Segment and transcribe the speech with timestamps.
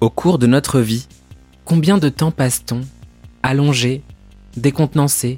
[0.00, 1.06] Au cours de notre vie,
[1.66, 2.80] combien de temps passe-t-on
[3.42, 4.00] allongé,
[4.56, 5.36] décontenancé,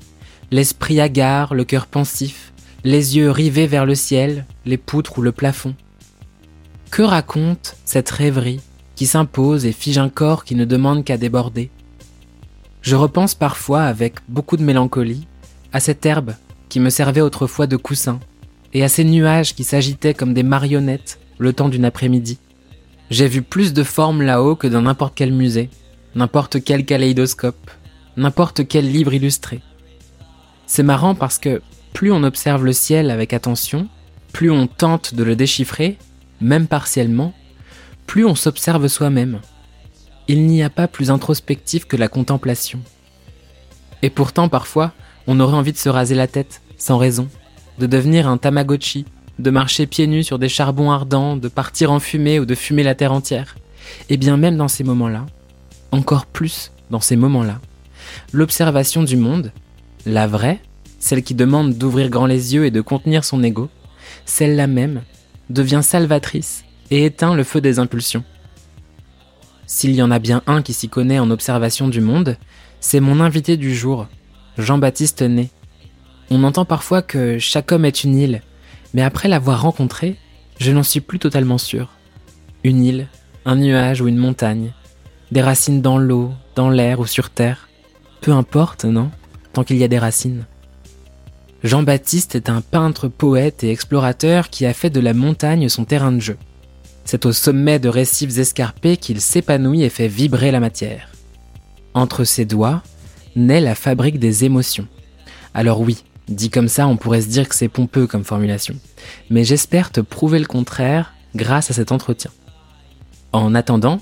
[0.52, 2.52] l'esprit hagard, le cœur pensif,
[2.84, 5.74] les yeux rivés vers le ciel, les poutres ou le plafond?
[6.92, 8.60] Que raconte cette rêverie
[8.94, 11.68] qui s'impose et fige un corps qui ne demande qu'à déborder?
[12.82, 15.26] Je repense parfois avec beaucoup de mélancolie
[15.72, 16.34] à cette herbe
[16.68, 18.20] qui me servait autrefois de coussin
[18.74, 22.38] et à ces nuages qui s'agitaient comme des marionnettes le temps d'une après-midi.
[23.12, 25.68] J'ai vu plus de formes là-haut que dans n'importe quel musée,
[26.14, 27.70] n'importe quel kaléidoscope,
[28.16, 29.60] n'importe quel livre illustré.
[30.66, 31.60] C'est marrant parce que
[31.92, 33.86] plus on observe le ciel avec attention,
[34.32, 35.98] plus on tente de le déchiffrer,
[36.40, 37.34] même partiellement,
[38.06, 39.40] plus on s'observe soi-même.
[40.26, 42.80] Il n'y a pas plus introspectif que la contemplation.
[44.00, 44.92] Et pourtant, parfois,
[45.26, 47.28] on aurait envie de se raser la tête, sans raison,
[47.78, 49.04] de devenir un Tamagotchi,
[49.38, 52.82] de marcher pieds nus sur des charbons ardents, de partir en fumée ou de fumer
[52.82, 53.56] la terre entière.
[54.08, 55.26] Et bien même dans ces moments-là,
[55.90, 57.60] encore plus dans ces moments-là,
[58.32, 59.52] l'observation du monde,
[60.06, 60.60] la vraie,
[60.98, 63.68] celle qui demande d'ouvrir grand les yeux et de contenir son ego,
[64.24, 65.02] celle-là même,
[65.50, 68.24] devient salvatrice et éteint le feu des impulsions.
[69.66, 72.36] S'il y en a bien un qui s'y connaît en observation du monde,
[72.80, 74.06] c'est mon invité du jour,
[74.58, 75.48] Jean-Baptiste Ney.
[76.30, 78.42] On entend parfois que chaque homme est une île,
[78.94, 80.16] mais après l'avoir rencontré,
[80.58, 81.88] je n'en suis plus totalement sûr.
[82.64, 83.08] Une île,
[83.44, 84.72] un nuage ou une montagne,
[85.30, 87.68] des racines dans l'eau, dans l'air ou sur terre.
[88.20, 89.10] Peu importe, non
[89.52, 90.46] Tant qu'il y a des racines.
[91.64, 96.12] Jean-Baptiste est un peintre, poète et explorateur qui a fait de la montagne son terrain
[96.12, 96.36] de jeu.
[97.04, 101.08] C'est au sommet de récifs escarpés qu'il s'épanouit et fait vibrer la matière.
[101.94, 102.82] Entre ses doigts
[103.36, 104.88] naît la fabrique des émotions.
[105.54, 108.74] Alors oui, dit comme ça, on pourrait se dire que c'est pompeux comme formulation.
[109.30, 112.30] Mais j'espère te prouver le contraire grâce à cet entretien.
[113.32, 114.00] En attendant,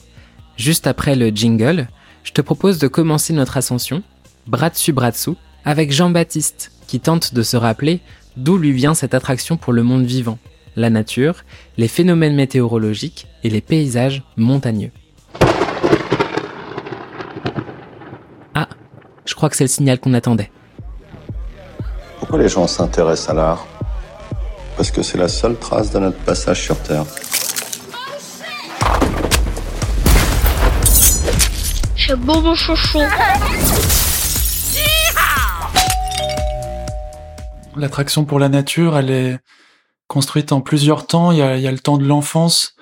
[0.61, 1.89] Juste après le jingle,
[2.23, 4.03] je te propose de commencer notre ascension,
[4.47, 8.01] bras dessus bras dessous, avec Jean-Baptiste, qui tente de se rappeler
[8.37, 10.39] d'où lui vient cette attraction pour le monde vivant,
[10.77, 11.45] la nature,
[11.79, 14.91] les phénomènes météorologiques et les paysages montagneux.
[18.55, 18.69] Ah,
[19.25, 20.51] je crois que c'est le signal qu'on attendait.
[22.31, 23.67] Pourquoi les gens s'intéressent à l'art?
[24.77, 27.05] Parce que c'est la seule trace de notre passage sur Terre.
[32.19, 33.01] beau mon chouchou.
[37.75, 39.39] L'attraction pour la nature, elle est
[40.07, 41.33] construite en plusieurs temps.
[41.33, 42.77] Il y a, il y a le temps de l'enfance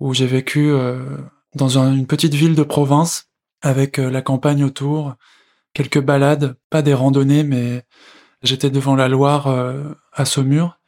[0.00, 1.04] où j'ai vécu euh,
[1.54, 3.26] dans une petite ville de province
[3.60, 5.16] avec euh, la campagne autour,
[5.74, 7.84] quelques balades, pas des randonnées, mais
[8.46, 10.78] j'étais devant la Loire euh, à Saumur.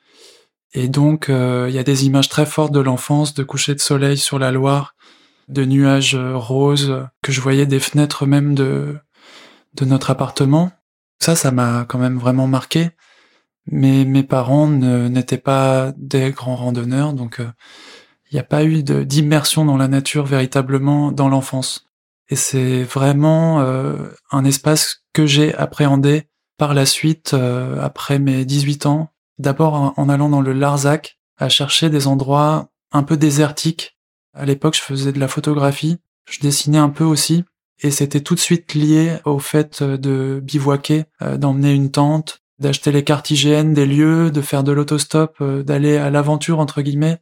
[0.74, 4.18] Et donc, il y a des images très fortes de l'enfance, de coucher de soleil
[4.18, 4.94] sur la Loire,
[5.48, 8.96] de nuages euh, roses que je voyais des fenêtres même de,
[9.74, 10.70] de notre appartement.
[11.20, 12.90] Ça, ça m'a quand même vraiment marqué.
[13.70, 17.50] Mais mes parents n'étaient pas des grands randonneurs, donc euh,
[18.30, 21.86] il n'y a pas eu d'immersion dans la nature véritablement dans l'enfance.
[22.30, 27.34] Et c'est vraiment euh, un espace que j'ai appréhendé par la suite,
[27.80, 33.02] après mes 18 ans, d'abord en allant dans le Larzac, à chercher des endroits un
[33.02, 33.96] peu désertiques.
[34.34, 35.98] À l'époque, je faisais de la photographie,
[36.28, 37.44] je dessinais un peu aussi,
[37.80, 42.40] et c'était tout de suite lié au fait euh, de bivouaquer, euh, d'emmener une tente,
[42.58, 46.82] d'acheter les cartes IGN des lieux, de faire de l'autostop, euh, d'aller à l'aventure entre
[46.82, 47.20] guillemets,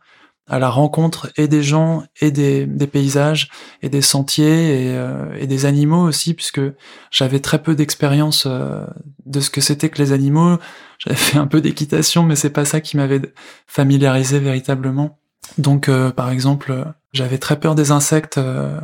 [0.49, 3.49] à la rencontre et des gens et des, paysages
[3.83, 4.95] et des sentiers
[5.39, 6.61] et, des animaux aussi, puisque
[7.11, 10.59] j'avais très peu d'expérience de ce que c'était que les animaux.
[10.99, 13.23] J'avais fait un peu d'équitation, mais c'est pas ça qui m'avait
[13.67, 15.19] familiarisé véritablement.
[15.59, 16.85] Donc, par exemple,
[17.17, 18.79] j'avais très peur des insectes, euh,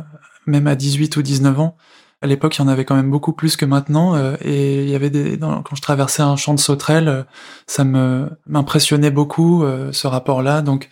[0.47, 1.77] même à 18 ou 19 ans.
[2.23, 4.15] À l'époque, il y en avait quand même beaucoup plus que maintenant.
[4.15, 7.23] Euh, et il y avait des, quand je traversais un champ de sauterelles, euh,
[7.67, 10.61] ça me m'impressionnait beaucoup ce rapport-là.
[10.61, 10.89] Donc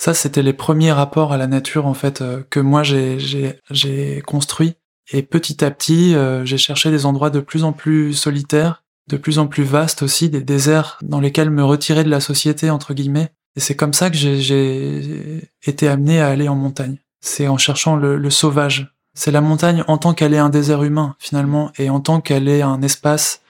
[0.00, 4.74] ça, c'était les premiers rapports à la nature en fait que moi j'ai construit.
[5.12, 6.14] Et petit à petit,
[6.44, 10.30] j'ai cherché des endroits de plus en plus solitaires, de plus en plus vastes aussi,
[10.30, 14.10] des déserts dans lesquels me retirer de la société entre guillemets et c'est comme ça
[14.10, 16.98] que j'ai été amené à aller en montagne.
[17.20, 18.94] C'est en cherchant le, sauvage.
[19.14, 22.48] C'est la montagne en tant qu'elle est un désert humain, finalement, et en tant qu'elle
[22.48, 23.42] est un espace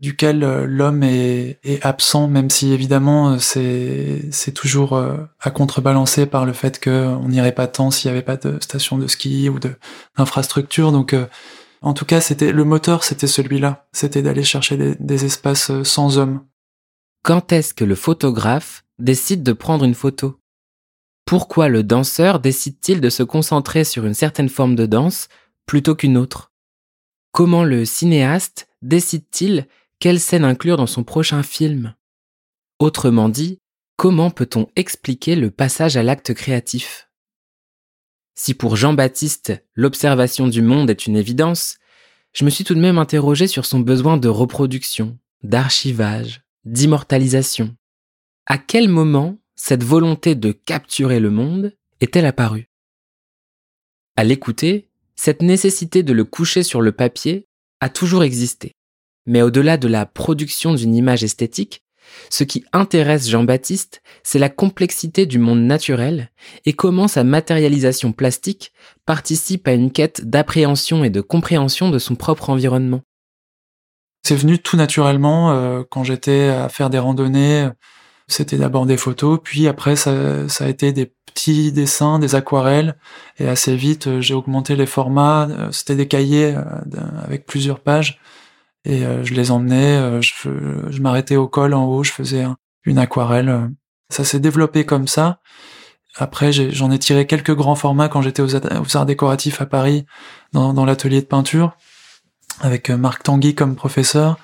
[0.00, 6.46] duquel euh, l'homme est, absent, même si évidemment euh, c'est toujours euh, à contrebalancer par
[6.46, 9.58] le fait qu'on n'irait pas tant s'il n'y avait pas de station de ski ou
[9.58, 10.92] d'infrastructure.
[10.92, 11.14] Donc
[11.82, 16.18] en tout cas, c'était le moteur, c'était celui-là, c'était d'aller chercher des, des espaces sans
[16.18, 16.44] hommes.
[17.22, 20.40] Quand est-ce que le photographe décide de prendre une photo?
[21.24, 25.28] Pourquoi le danseur décide-t-il de se concentrer sur une certaine forme de danse
[25.66, 26.52] plutôt qu'une autre?
[27.32, 29.66] Comment le cinéaste décide-t-il
[29.98, 31.94] quelle scène inclure dans son prochain film?
[32.78, 33.58] Autrement dit,
[33.96, 37.08] comment peut-on expliquer le passage à l'acte créatif?
[38.36, 41.78] Si pour Jean-Baptiste, l'observation du monde est une évidence,
[42.32, 47.76] je me suis tout de même interrogé sur son besoin de reproduction, d'archivage, d'immortalisation.
[48.46, 52.70] À quel moment cette volonté de capturer le monde est-elle apparue?
[54.14, 57.48] À l'écouter, cette nécessité de le coucher sur le papier
[57.80, 58.76] a toujours existé.
[59.28, 61.82] Mais au-delà de la production d'une image esthétique,
[62.30, 66.30] ce qui intéresse Jean-Baptiste, c'est la complexité du monde naturel
[66.64, 68.72] et comment sa matérialisation plastique
[69.04, 73.02] participe à une quête d'appréhension et de compréhension de son propre environnement.
[74.26, 77.68] C'est venu tout naturellement euh, quand j'étais à faire des randonnées
[78.28, 80.12] c'était d'abord des photos, puis après ça,
[80.60, 82.96] a été des petits dessins, des aquarelles,
[83.38, 85.48] et assez vite euh, j'ai augmenté les formats.
[85.50, 86.54] Euh, c'était des cahiers
[87.24, 88.20] avec plusieurs pages,
[88.88, 90.20] et je les emmenais.
[90.20, 90.32] Je,
[90.90, 92.44] je m'arrêtais au col en haut, je faisais
[92.84, 93.70] une aquarelle.
[94.10, 95.40] Ça s'est développé comme ça.
[96.16, 100.06] Après, j'en ai, tiré quelques grands formats quand j'étais aux, arts décoratifs à Paris,
[100.52, 101.76] dans, dans l'atelier de peinture,
[102.60, 104.38] avec Marc Tanguy comme professeur.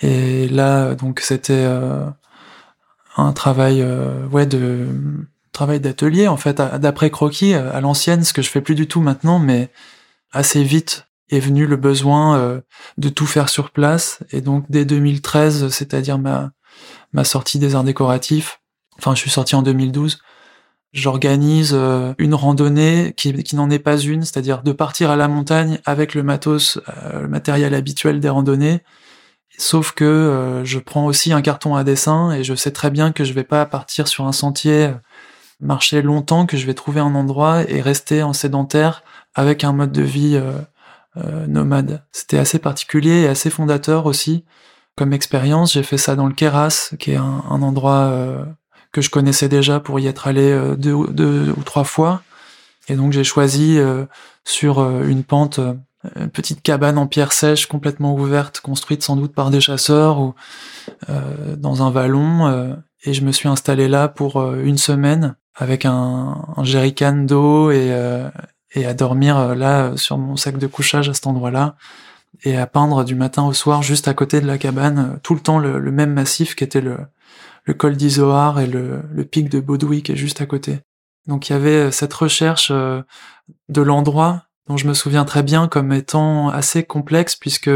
[0.00, 1.64] Et là, donc, c'était
[3.18, 4.86] un travail euh, ouais de
[5.52, 8.86] travail d'atelier en fait d'après croquis euh, à l'ancienne ce que je fais plus du
[8.86, 9.70] tout maintenant mais
[10.32, 12.60] assez vite est venu le besoin euh,
[12.96, 14.20] de tout faire sur place.
[14.30, 16.50] Et donc dès 2013 c'est-à-dire ma
[17.12, 18.60] ma sortie des arts décoratifs
[18.98, 20.20] enfin je suis sorti en 2012
[20.92, 21.74] j'organise
[22.18, 26.14] une randonnée qui, qui n'en est pas une c'est-à-dire de partir à la montagne avec
[26.14, 26.78] le matos
[27.12, 28.82] le matériel habituel des randonnées.
[29.58, 33.10] Sauf que euh, je prends aussi un carton à dessin et je sais très bien
[33.10, 34.92] que je vais pas partir sur un sentier, euh,
[35.60, 39.02] marcher longtemps, que je vais trouver un endroit et rester en sédentaire
[39.34, 40.52] avec un mode de vie euh,
[41.46, 42.02] nomade.
[42.12, 44.44] C'était assez particulier et assez fondateur aussi
[44.96, 45.72] comme expérience.
[45.72, 48.12] J'ai fait ça dans le Keras, qui est un, endroit
[48.92, 52.22] que je connaissais déjà pour y être allé deux, deux ou trois fois.
[52.88, 53.78] Et donc j'ai choisi
[54.44, 55.60] sur une pente
[56.16, 60.34] une petite cabane en pierre sèche complètement ouverte, construite sans doute par des chasseurs ou
[61.08, 62.46] euh, dans un vallon.
[62.46, 62.74] Euh,
[63.04, 67.70] et je me suis installé là pour euh, une semaine avec un, un jerrycan d'eau
[67.70, 67.92] et,
[68.74, 71.76] et à dormir là sur mon sac de couchage à cet endroit-là
[72.44, 75.40] et à peindre du matin au soir juste à côté de la cabane tout le
[75.40, 76.98] temps le, même massif qui était le,
[77.74, 80.80] col d'Izoard et le, pic de Baudouy qui est juste à côté.
[81.26, 85.92] Donc il y avait cette recherche de l'endroit dont je me souviens très bien comme
[85.92, 87.70] étant assez complexe puisque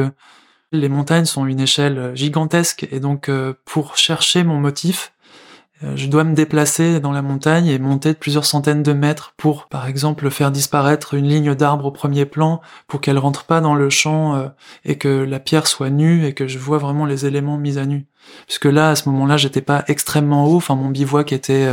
[0.72, 5.11] les montagnes sont une échelle gigantesque et donc euh, pour chercher mon motif, euh,
[5.96, 9.66] je dois me déplacer dans la montagne et monter de plusieurs centaines de mètres pour,
[9.68, 13.74] par exemple, faire disparaître une ligne d'arbre au premier plan pour qu'elle rentre pas dans
[13.74, 14.48] le champ euh,
[14.84, 17.86] et que la pierre soit nue et que je vois vraiment les éléments mis à
[17.86, 18.06] nu.
[18.46, 21.68] Puisque là, à ce moment-là, j'étais pas extrêmement haut, enfin mon bivouac était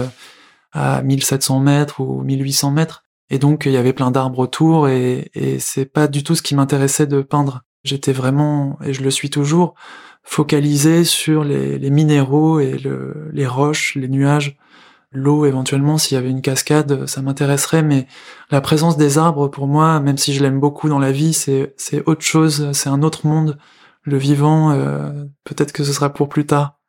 [0.74, 3.04] à 1700 mètres ou 1800 mètres.
[3.30, 6.42] Et donc il y avait plein d'arbres autour et, et c'est pas du tout ce
[6.42, 7.62] qui m'intéressait de peindre.
[7.84, 9.76] J'étais vraiment, et je le suis toujours,
[10.30, 14.58] focalisé sur les, minéraux et le, les roches, les nuages,
[15.12, 15.98] l'eau éventuellement.
[15.98, 17.82] S'il y avait une cascade, ça m'intéresserait.
[17.82, 18.06] Mais
[18.52, 21.74] la présence des arbres, pour moi, même si je l'aime beaucoup dans la vie, c'est
[21.78, 23.58] c'est autre chose, c'est un autre monde.
[24.04, 26.80] Le vivant, euh, peut-être que ce sera pour plus tard.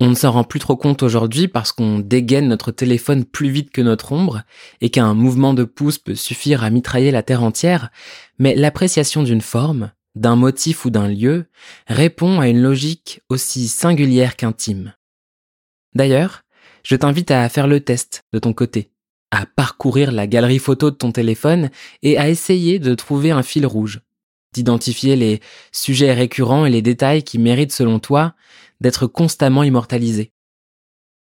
[0.00, 3.70] On ne s'en rend plus trop compte aujourd'hui parce qu'on dégaine notre téléphone plus vite
[3.72, 4.40] que notre ombre
[4.80, 7.90] et qu'un mouvement de pouce peut suffire à mitrailler la Terre entière,
[8.38, 11.46] mais l'appréciation d'une forme, d'un motif ou d'un lieu
[11.86, 14.94] répond à une logique aussi singulière qu'intime.
[15.94, 16.42] D'ailleurs,
[16.82, 18.90] je t'invite à faire le test de ton côté,
[19.30, 21.70] à parcourir la galerie photo de ton téléphone
[22.02, 24.00] et à essayer de trouver un fil rouge,
[24.52, 25.40] d'identifier les
[25.72, 28.34] sujets récurrents et les détails qui méritent selon toi
[28.80, 30.32] d'être constamment immortalisé.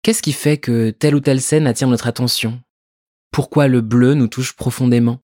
[0.04, 2.62] Qu'est-ce qui fait que telle ou telle scène attire notre attention?
[3.32, 5.20] Pourquoi le bleu nous touche profondément?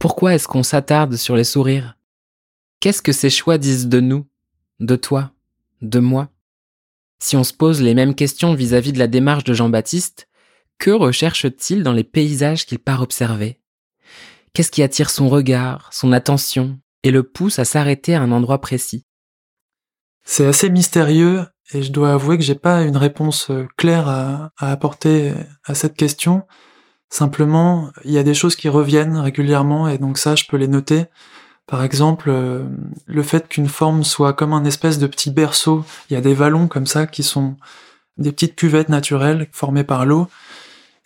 [0.00, 1.95] Pourquoi est-ce qu'on s'attarde sur les sourires?
[2.80, 4.26] Qu'est-ce que ces choix disent de nous,
[4.80, 5.32] de toi,
[5.82, 6.30] de moi?
[7.18, 10.28] Si on se pose les mêmes questions vis-à-vis de la démarche de Jean-Baptiste,
[10.78, 13.60] que recherche-t-il dans les paysages qu'il part observer?
[14.52, 18.60] Qu'est-ce qui attire son regard, son attention et le pousse à s'arrêter à un endroit
[18.60, 19.06] précis?
[20.24, 24.52] C'est assez mystérieux et je dois avouer que j'ai pas une réponse euh, claire à,
[24.58, 25.32] apporter
[25.64, 26.46] à cette question.
[27.08, 30.68] Simplement, il y a des choses qui reviennent régulièrement et donc ça, je peux les
[30.68, 31.04] noter.
[31.66, 32.64] Par exemple, euh,
[33.06, 35.84] le fait qu'une forme soit comme un espèce de petit berceau.
[36.08, 37.56] Il y a des vallons comme ça qui sont
[38.18, 40.28] des petites cuvettes naturelles formées par l'eau.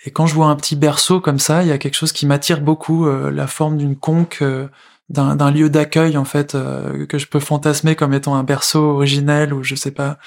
[0.05, 2.27] Et quand je vois un petit berceau comme ça, il y a quelque chose qui
[2.27, 4.69] m'attire beaucoup, euh, la forme d'une conque, euh,
[5.09, 6.57] d'un lieu d'accueil en fait,
[7.09, 10.19] que je peux fantasmer comme étant un berceau originel ou je sais pas.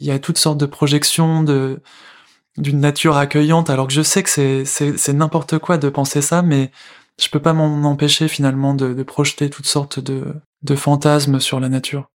[0.00, 4.64] Il y a toutes sortes de projections d'une nature accueillante, alors que je sais que
[4.64, 6.72] c'est n'importe quoi de penser ça, mais
[7.20, 11.60] je peux pas m'en empêcher finalement de, de projeter toutes sortes de de fantasmes sur
[11.60, 12.10] la nature.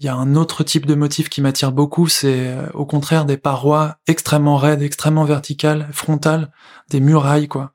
[0.00, 3.24] Il y a un autre type de motif qui m'attire beaucoup, c'est euh, au contraire
[3.24, 6.52] des parois extrêmement raides, extrêmement verticales, frontales,
[6.90, 7.72] des murailles quoi.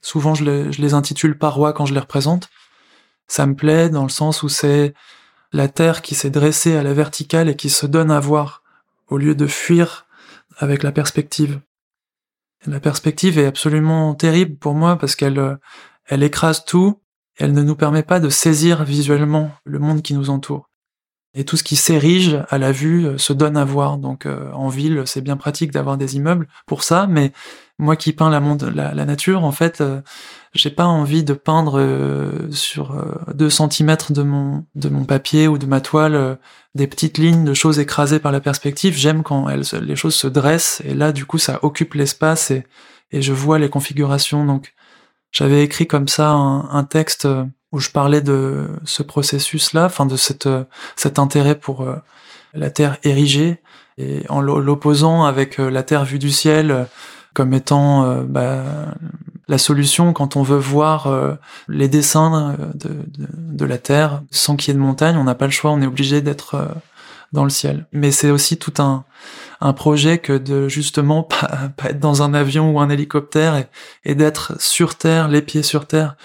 [0.00, 2.48] Souvent je les, je les intitule parois quand je les représente.
[3.26, 4.94] Ça me plaît dans le sens où c'est
[5.52, 8.62] la terre qui s'est dressée à la verticale et qui se donne à voir
[9.08, 10.06] au lieu de fuir
[10.58, 11.60] avec la perspective.
[12.66, 15.56] la perspective est absolument terrible pour moi parce qu'elle euh,
[16.06, 17.00] elle écrase tout,
[17.38, 20.68] elle ne nous permet pas de saisir visuellement le monde qui nous entoure.
[21.36, 23.98] Et tout ce qui s'érige à la vue euh, se donne à voir.
[23.98, 27.32] Donc euh, en ville, c'est bien pratique d'avoir des immeubles pour ça, mais
[27.76, 30.00] moi qui peins la, nature, en fait, euh,
[30.52, 31.84] j'ai pas envie de peindre
[32.52, 32.96] sur
[33.34, 36.38] deux centimètres de mon de mon papier ou de ma toile
[36.76, 38.96] des petites lignes de choses écrasées par la perspective.
[38.96, 42.64] J'aime quand elles, les choses se dressent et là, du coup, ça occupe l'espace et,
[43.10, 44.44] et je vois les configurations.
[44.44, 44.73] Donc
[45.34, 47.28] j'avais écrit comme ça un, texte
[47.72, 50.48] où je parlais de ce processus-là, enfin de cette,
[50.94, 51.96] cet intérêt pour euh,
[52.54, 53.60] la Terre érigée,
[53.98, 56.84] et en l'opposant avec euh, la Terre vue du ciel euh,
[57.34, 58.62] comme étant bah,
[59.48, 61.12] la solution quand on veut voir
[61.66, 65.34] les dessins de, de, de la Terre sans qu'il y ait de montagne, on n'a
[65.34, 66.68] pas le choix, on est obligé d'être
[67.32, 67.88] dans le ciel.
[67.92, 69.04] Mais c'est aussi tout un,
[69.64, 71.22] un projet que de justement
[71.76, 73.66] pas, être dans un avion ou un hélicoptère
[74.04, 76.16] et, d'être sur Terre, les pieds sur Terre,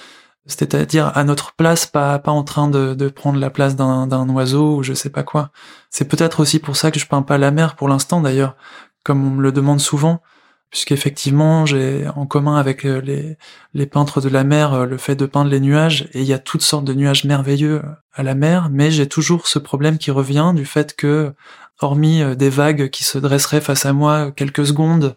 [0.45, 4.77] c'est-à-dire à notre place, pas, pas en train de, de prendre la place d'un oiseau
[4.77, 5.51] ou je sais pas quoi.
[5.89, 8.55] C'est peut-être aussi pour ça que je peins pas la mer pour l'instant d'ailleurs,
[9.03, 10.21] comme on me le demande souvent,
[10.69, 13.37] puisqu'effectivement j'ai en commun avec euh, les,
[13.73, 16.33] les peintres de la mer euh, le fait de peindre les nuages, et il y
[16.33, 20.11] a toutes sortes de nuages merveilleux à la mer, mais j'ai toujours ce problème qui
[20.11, 21.33] revient du fait que,
[21.79, 25.15] hormis euh, des vagues qui se dresseraient face à moi quelques secondes,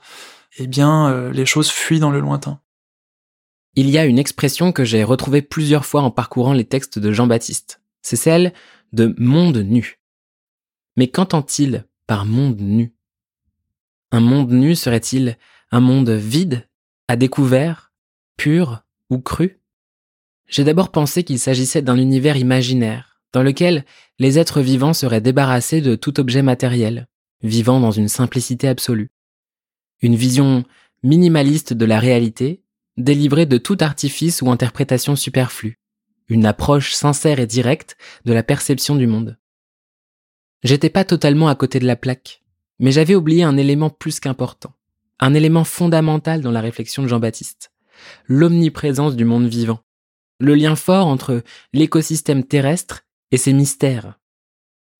[0.59, 2.61] eh bien les choses fuient dans le lointain.
[3.75, 7.11] Il y a une expression que j'ai retrouvée plusieurs fois en parcourant les textes de
[7.11, 7.81] Jean-Baptiste.
[8.03, 8.53] C'est celle
[8.93, 9.99] de monde nu.
[10.97, 12.93] Mais qu'entend-il par monde nu
[14.11, 15.39] Un monde nu serait-il
[15.71, 16.69] un monde vide,
[17.09, 17.93] à découvert,
[18.37, 19.61] pur ou cru?
[20.49, 23.85] J'ai d'abord pensé qu'il s'agissait d'un univers imaginaire, dans lequel
[24.19, 27.09] les êtres vivants seraient débarrassés de tout objet matériel,
[27.43, 29.11] vivant dans une simplicité absolue.
[30.01, 30.65] Une vision
[31.03, 32.63] minimaliste de la réalité
[32.97, 35.79] délivré de tout artifice ou interprétation superflue,
[36.29, 39.39] une approche sincère et directe de la perception du monde.
[40.63, 42.43] J'étais pas totalement à côté de la plaque,
[42.79, 44.75] mais j'avais oublié un élément plus qu'important,
[45.19, 47.73] un élément fondamental dans la réflexion de Jean-Baptiste,
[48.27, 49.81] l'omniprésence du monde vivant,
[50.39, 54.19] le lien fort entre l'écosystème terrestre et ses mystères.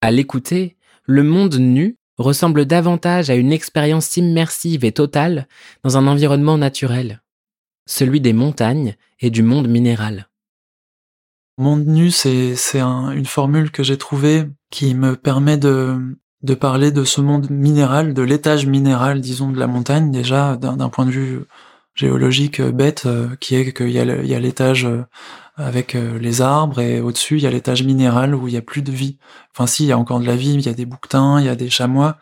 [0.01, 0.75] À l'écouter,
[1.05, 5.47] le monde nu ressemble davantage à une expérience immersive et totale
[5.83, 7.21] dans un environnement naturel,
[7.85, 10.27] celui des montagnes et du monde minéral.
[11.57, 16.17] Monde nu, c'est une formule que j'ai trouvée qui me permet de,
[16.59, 21.05] parler de ce monde minéral, de l'étage minéral, disons, de la montagne, déjà d'un point
[21.05, 21.45] de vue
[21.95, 25.05] géologique euh, bête, euh, qui est qu'il y a l'étage euh,
[25.55, 28.81] avec les arbres et au-dessus il y a l'étage minéral où il y a plus
[28.81, 29.19] de vie.
[29.51, 31.45] Enfin si, il y a encore de la vie, il y a des bouquetins, il
[31.45, 32.17] y a des chamois,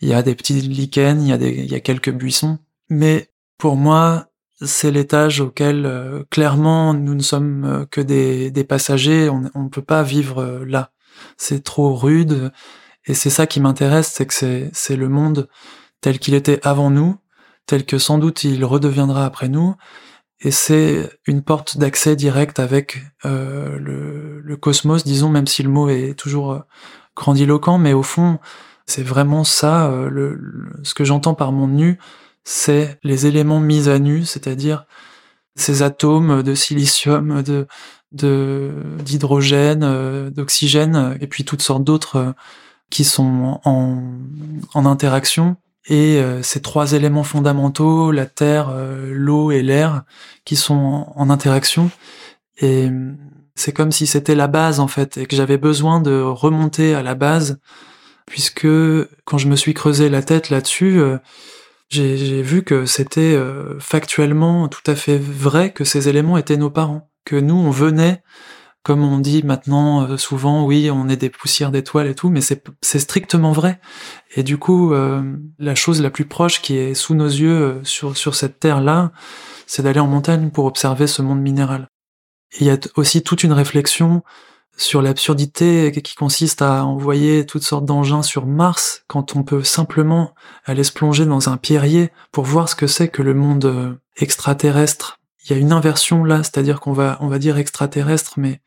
[0.00, 2.58] il y a des petits lichens, il y a des, il y a quelques buissons.
[2.90, 4.28] Mais pour moi,
[4.60, 9.82] c'est l'étage auquel euh, clairement nous ne sommes euh, que des, passagers, on ne peut
[9.82, 10.92] pas vivre euh, là.
[11.36, 12.52] C'est trop rude
[13.06, 15.48] et c'est ça qui m'intéresse, c'est que c'est le monde
[16.00, 17.16] tel qu'il était avant nous,
[17.66, 19.74] tel que sans doute il redeviendra après nous,
[20.44, 25.88] et c'est une porte d'accès direct avec le, le, cosmos, disons, même si le mot
[25.88, 26.62] est toujours
[27.16, 28.38] grandiloquent, mais au fond,
[28.86, 30.38] c'est vraiment ça, le,
[30.82, 31.98] ce que j'entends par monde nu,
[32.44, 34.86] c'est les éléments mis à nu, c'est-à-dire
[35.56, 37.66] ces atomes de silicium, de
[38.12, 42.32] d'hydrogène, euh, d'oxygène, et puis toutes sortes d'autres euh,
[42.88, 45.56] qui sont en interaction.
[45.86, 48.74] Et euh, ces trois éléments fondamentaux, la terre,
[49.06, 50.04] l'eau et l'air,
[50.44, 51.90] qui sont en, interaction.
[52.58, 52.88] Et
[53.54, 57.02] c'est comme si c'était la base en fait, et que j'avais besoin de remonter à
[57.02, 57.58] la base,
[58.26, 58.68] puisque
[59.24, 61.00] quand je me suis creusé la tête là-dessus,
[61.90, 66.70] j'ai vu que c'était euh, factuellement tout à fait vrai que ces éléments étaient nos
[66.70, 68.22] parents, que nous, on venait
[68.84, 72.42] comme on dit maintenant euh, souvent, oui, on est des poussières d'étoiles et tout, mais
[72.42, 73.80] c'est strictement vrai.
[74.36, 75.22] Et du coup, euh,
[75.58, 79.10] la chose la plus proche qui est sous nos yeux euh, sur, sur cette terre-là,
[79.66, 81.88] c'est d'aller en montagne pour observer ce monde minéral.
[82.60, 84.22] il y a aussi toute une réflexion
[84.76, 90.34] sur l'absurdité qui consiste à envoyer toutes sortes d'engins sur Mars quand on peut simplement
[90.66, 95.20] aller se plonger dans un pierrier pour voir ce que c'est que le monde extraterrestre
[95.44, 98.60] il y a une inversion là, c'est-à-dire qu'on va, on va dire extraterrestre, mais,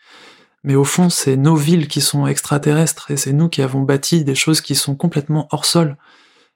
[0.64, 4.24] mais au fond, c'est nos villes qui sont extraterrestres et c'est nous qui avons bâti
[4.24, 5.98] des choses qui sont complètement hors sol.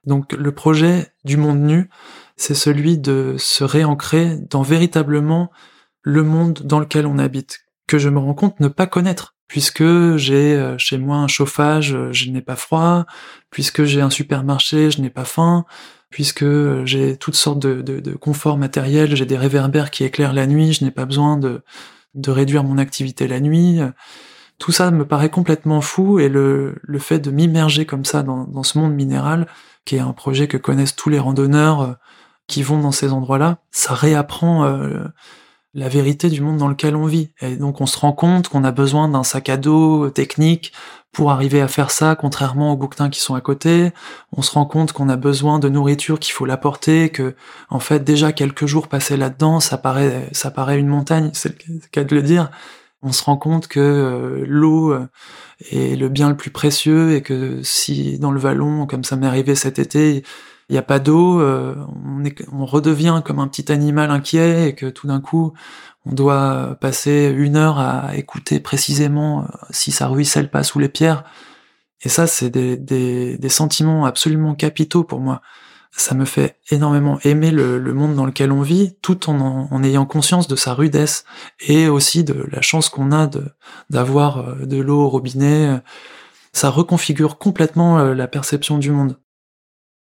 [0.06, 1.90] Donc le projet du monde nu,
[2.36, 5.52] c'est celui de se réancrer dans véritablement
[6.02, 10.16] le monde dans lequel on habite, que je me rends compte ne pas connaître, puisque
[10.18, 13.06] j'ai euh, chez moi un chauffage, euh, je n'ai pas froid,
[13.52, 15.66] puisque j'ai un supermarché, je n'ai pas faim,
[16.12, 16.46] puisque
[16.86, 20.84] j'ai toutes sortes de, de, conforts matériels, j'ai des réverbères qui éclairent la nuit, je
[20.84, 21.62] n'ai pas besoin de,
[22.28, 23.80] réduire mon activité la nuit.
[24.60, 28.62] Tout ça me paraît complètement fou et le, fait de m'immerger comme ça dans, dans,
[28.62, 29.48] ce monde minéral,
[29.86, 31.94] qui est un projet que connaissent tous les randonneurs euh,
[32.48, 35.06] qui vont dans ces endroits-là, ça réapprend euh,
[35.74, 37.32] la vérité du monde dans lequel on vit.
[37.42, 40.74] Et donc on se rend compte qu'on a besoin d'un sac à dos technique
[41.12, 43.92] pour arriver à faire ça, contrairement aux bouquetins qui sont à côté.
[44.32, 47.36] On se rend compte qu'on a besoin de nourriture, qu'il faut l'apporter, que
[47.70, 51.80] en fait déjà quelques jours passés là-dedans, ça paraît, ça paraît une montagne, c'est le
[51.92, 52.50] cas de le dire.
[53.04, 55.08] On se rend compte que euh, l'eau euh,
[55.72, 59.28] est le bien le plus précieux et que si dans le vallon, comme ça m'est
[59.28, 60.24] arrivé cet été,
[60.70, 61.76] il n'y a pas d'eau, euh,
[62.06, 65.54] on, on redevient comme un petit animal inquiet et que tout d'un coup
[66.06, 70.90] on doit passer une heure à écouter précisément euh, si ça ruisselle pas sous les
[70.90, 71.24] pierres.
[72.04, 75.42] Et ça, c'est des, des, sentiments absolument capitaux pour moi.
[75.92, 80.48] Ça me fait énormément aimer le, monde dans lequel on vit, tout en, ayant conscience
[80.48, 81.26] de sa rudesse
[81.60, 83.44] et aussi de la chance qu'on a de
[83.92, 85.80] d'avoir euh, de l'eau au robinet.
[86.54, 89.20] Ça reconfigure complètement euh, la perception du monde.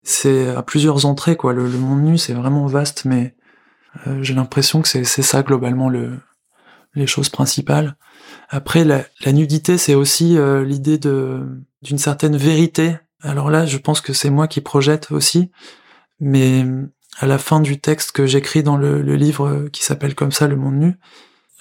[0.03, 1.51] C'est à plusieurs entrées, quoi.
[1.51, 3.35] Le, le monde nu, c'est vraiment vaste, mais
[4.07, 6.19] euh, j'ai l'impression que c'est ça globalement le,
[6.95, 7.95] les choses principales.
[8.49, 12.95] Après, la, la nudité, c'est aussi euh, l'idée d'une certaine vérité.
[13.21, 15.51] Alors là, je pense que c'est moi qui projette aussi,
[16.19, 16.65] mais
[17.19, 20.47] à la fin du texte que j'écris dans le, le, livre qui s'appelle comme ça,
[20.47, 20.99] Le Monde Nu,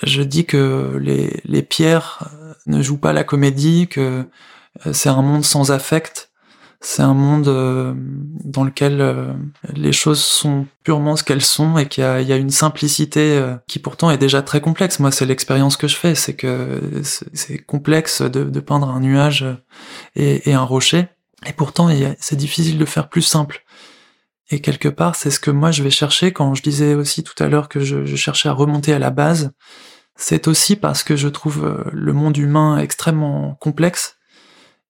[0.02, 2.30] je dis que les, les pierres
[2.66, 4.24] ne jouent pas la comédie, que
[4.86, 6.29] euh, c'est un monde sans affect,
[6.82, 9.34] c'est un monde euh, dans lequel euh,
[9.74, 13.78] les choses sont purement ce qu'elles sont et qu'il y, a, une simplicité euh, qui
[13.78, 14.98] pourtant est déjà très complexe.
[14.98, 19.44] Moi, c'est l'expérience que je fais, c'est que c'est complexe de, peindre un nuage
[20.16, 21.08] et, un rocher,
[21.46, 21.88] et pourtant
[22.18, 23.62] c'est difficile de faire plus simple.
[24.50, 27.40] Et quelque part, c'est ce que moi je vais chercher quand je disais aussi tout
[27.42, 29.52] à l'heure que je cherchais à remonter à la base.
[30.16, 34.19] C'est aussi parce que je trouve le monde humain extrêmement complexe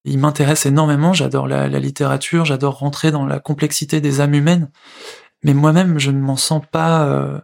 [0.04, 4.70] il m'intéresse énormément, j'adore la, littérature, j'adore rentrer dans la complexité des âmes humaines,
[5.42, 7.38] mais moi-même je ne m'en sens pas euh,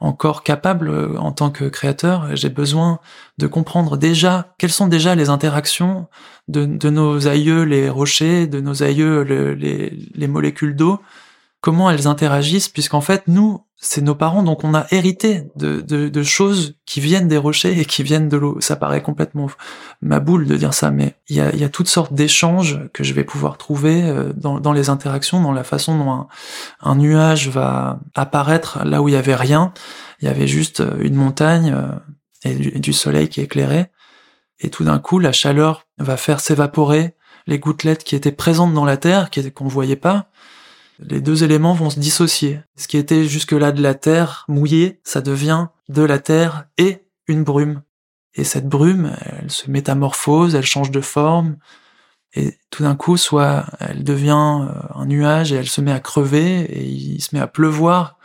[0.00, 2.34] encore capable euh, en tant que créateur.
[2.34, 2.98] J'ai besoin
[3.38, 6.08] de comprendre déjà quelles sont déjà les interactions
[6.48, 11.00] de, nos aïeux les rochers, de nos aïeux les molécules d'eau,
[11.62, 16.22] comment elles interagissent, puisqu'en fait nous c'est nos parents, donc on a hérité de, de,
[16.22, 18.60] choses qui viennent des rochers et qui viennent de l'eau.
[18.60, 19.48] Ça paraît complètement
[20.00, 23.02] ma boule de dire ça, mais il y a, y a toutes sortes d'échanges que
[23.02, 26.28] je vais pouvoir trouver euh, dans, dans, les interactions, dans la façon dont
[26.80, 29.72] un, nuage va apparaître là où il y avait rien.
[30.20, 31.88] Il y avait juste euh, une montagne euh,
[32.44, 33.90] et du, et du soleil qui éclairait.
[34.60, 37.16] Et tout d'un coup, la chaleur va faire s'évaporer
[37.48, 40.28] les gouttelettes qui étaient présentes dans la terre, qu'on voyait pas,
[40.98, 42.60] les deux éléments vont se dissocier.
[42.76, 47.44] Ce qui était jusque-là de la terre mouillée, ça devient de la terre et une
[47.44, 47.82] brume.
[48.34, 51.56] Et cette brume, elle se métamorphose, elle change de forme,
[52.34, 56.00] et tout d'un coup, soit elle devient euh, un nuage et elle se met à
[56.00, 58.18] crever, et il se met à pleuvoir,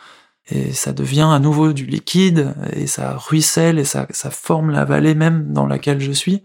[0.49, 5.15] et ça devient à nouveau du liquide, et ça ruisselle, et ça, forme la vallée
[5.15, 6.43] même dans laquelle je suis.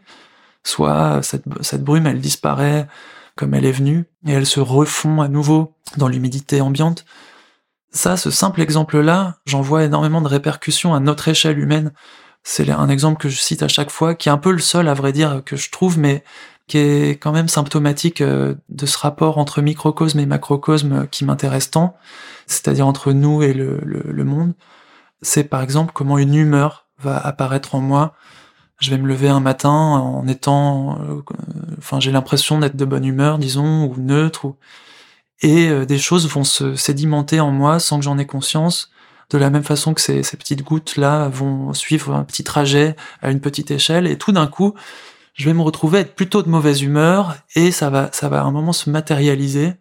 [0.64, 2.88] Soit cette brume, elle disparaît
[3.36, 7.04] comme elle est venue, et elle se refond à nouveau dans l'humidité ambiante.
[7.90, 11.92] Ça, ce simple exemple-là, j'en vois énormément de répercussions à notre échelle humaine.
[12.42, 14.88] C'est un exemple que je cite à chaque fois, qui est un peu le seul,
[14.88, 16.24] à vrai dire, que je trouve, mais
[16.66, 21.70] qui est quand même symptomatique euh, de ce rapport entre microcosme et macrocosme qui m'intéresse
[21.70, 21.96] tant,
[22.46, 24.54] c'est-à-dire entre nous et le monde.
[25.20, 28.14] C'est par exemple comment une humeur va apparaître en moi
[28.82, 31.22] je vais me lever un matin en étant, euh,
[31.78, 34.56] enfin j'ai l'impression d'être de bonne humeur, disons, ou neutre, ou...
[35.40, 38.90] et euh, des choses vont se sédimenter en moi sans que j'en ai conscience,
[39.30, 43.40] de la même façon que ces, petites gouttes-là vont suivre un petit trajet à une
[43.40, 44.74] petite échelle, et tout d'un coup,
[45.34, 48.44] je vais me retrouver être plutôt de mauvaise humeur, et ça va, ça va à
[48.44, 49.74] un moment se matérialiser.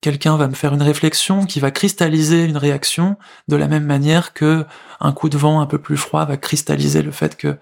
[0.00, 3.16] Quelqu'un va me faire une réflexion qui va cristalliser une réaction
[3.48, 4.64] de la même manière que
[5.00, 7.58] un coup de vent un peu plus froid va cristalliser le fait que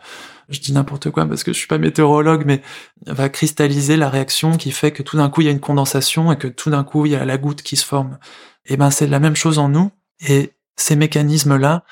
[0.49, 2.63] je dis n'importe quoi parce que je suis pas météorologue, mais
[3.07, 6.33] va cristalliser la réaction qui fait que tout d'un coup il y a une condensation
[6.33, 8.19] et que tout d'un coup il y a la goutte qui se forme.
[8.67, 9.91] Et ben c'est la même chose en nous.
[10.27, 11.85] Et ces mécanismes-là,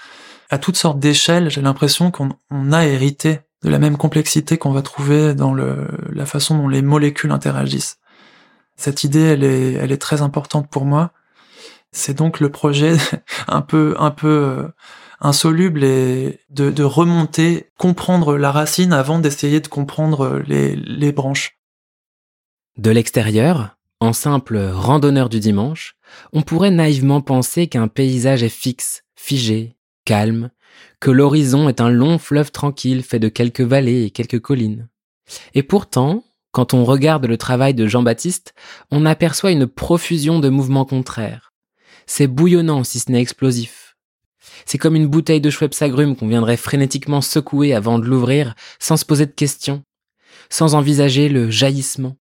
[0.51, 4.83] à toutes sortes d'échelles, j'ai l'impression qu'on a hérité de la même complexité qu'on va
[4.83, 7.99] trouver dans la façon dont les molécules interagissent.
[8.77, 11.13] Cette idée, elle est, elle est très importante pour moi.
[11.93, 12.97] C'est donc le projet
[13.49, 14.69] un peu, un peu euh,
[15.21, 21.59] insoluble et de, remonter, comprendre la racine avant d'essayer de comprendre les, les branches.
[22.77, 25.97] De l'extérieur, en simple randonneur du dimanche,
[26.33, 30.51] on pourrait naïvement penser qu'un paysage est fixe, figé, calme,
[31.01, 34.89] que l'horizon est un long fleuve tranquille fait de quelques vallées et quelques collines.
[35.55, 38.55] Et pourtant, quand on regarde le travail de Jean-Baptiste,
[38.91, 41.53] on aperçoit une profusion de mouvements contraires.
[42.07, 43.84] C'est bouillonnant si ce n'est explosif.
[44.67, 48.97] C'est comme une bouteille de Schweppes agrumes qu'on viendrait frénétiquement secouer avant de l'ouvrir sans
[48.97, 49.83] se poser de questions,
[50.51, 52.17] sans envisager le jaillissement.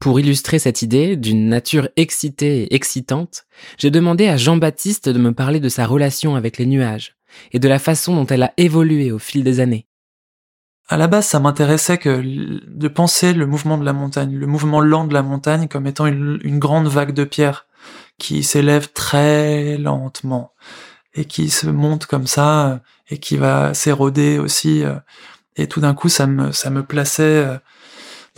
[0.00, 3.46] Pour illustrer cette idée d'une nature excitée et excitante,
[3.78, 7.16] j'ai demandé à Jean-Baptiste de me parler de sa relation avec les nuages
[7.50, 9.86] et de la façon dont elle a évolué au fil des années.
[10.88, 14.80] À la base, ça m'intéressait que de penser le mouvement de la montagne, le mouvement
[14.80, 17.66] lent de la montagne comme étant une, une grande vague de pierre
[18.18, 20.52] qui s'élève très lentement
[21.18, 24.84] et qui se monte comme ça et qui va s'éroder aussi.
[24.84, 24.94] Euh,
[25.56, 27.58] et tout d'un coup, ça me, ça me plaçait euh,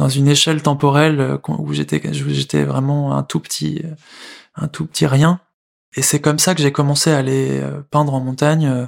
[0.00, 3.82] dans une échelle temporelle euh, où j'étais j'étais vraiment un tout petit
[4.54, 5.40] un tout petit rien
[5.94, 8.86] et c'est comme ça que j'ai commencé à aller euh, peindre en montagne euh,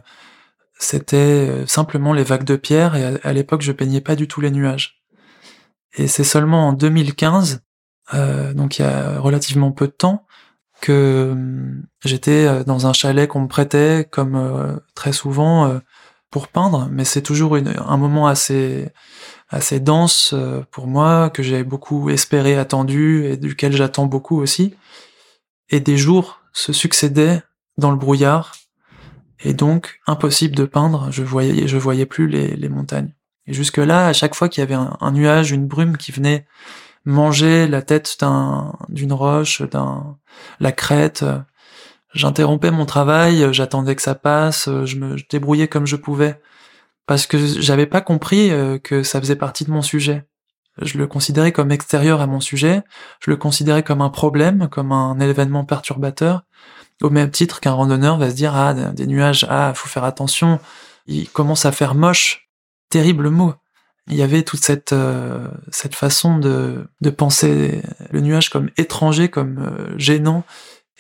[0.79, 4.51] c'était simplement les vagues de pierre et à, l'époque je peignais pas du tout les
[4.51, 5.03] nuages
[5.97, 7.63] et c'est seulement en 2015
[8.15, 10.27] euh, donc il y a relativement peu de temps
[10.83, 11.35] que
[12.05, 15.81] j'étais dans un chalet qu'on me prêtait comme très souvent
[16.31, 18.93] pour peindre mais c'est toujours un moment assez
[19.53, 24.75] assez dense euh, pour moi, que j'ai beaucoup espéré, attendu, et duquel j'attends beaucoup aussi.
[25.69, 27.43] Et des jours se succédaient
[27.77, 28.55] dans le brouillard,
[29.45, 33.15] et donc impossible de peindre, je voyais, je voyais plus les, les montagnes.
[33.47, 36.47] Et jusque-là, à chaque fois qu'il y avait un, nuage, une brume qui venait
[37.05, 40.19] manger la tête d'un, d'une roche, d'un,
[40.61, 41.25] la crête,
[42.15, 46.41] j'interrompais mon travail, j'attendais que ça passe, je me débrouillais comme je pouvais
[47.07, 50.25] parce que j'avais pas compris euh, que ça faisait partie de mon sujet.
[50.81, 52.83] Je le considérais comme extérieur à mon sujet,
[53.21, 56.45] je le considérais comme un problème, comme un événement perturbateur,
[57.03, 60.59] au même titre qu'un randonneur va se dire ah des nuages, ah faut faire attention,
[61.07, 62.49] il commence à faire moche,
[62.89, 63.53] terrible mot.
[64.09, 69.29] Il y avait toute cette euh, cette façon de de penser le nuage comme étranger,
[69.29, 70.45] comme euh, gênant,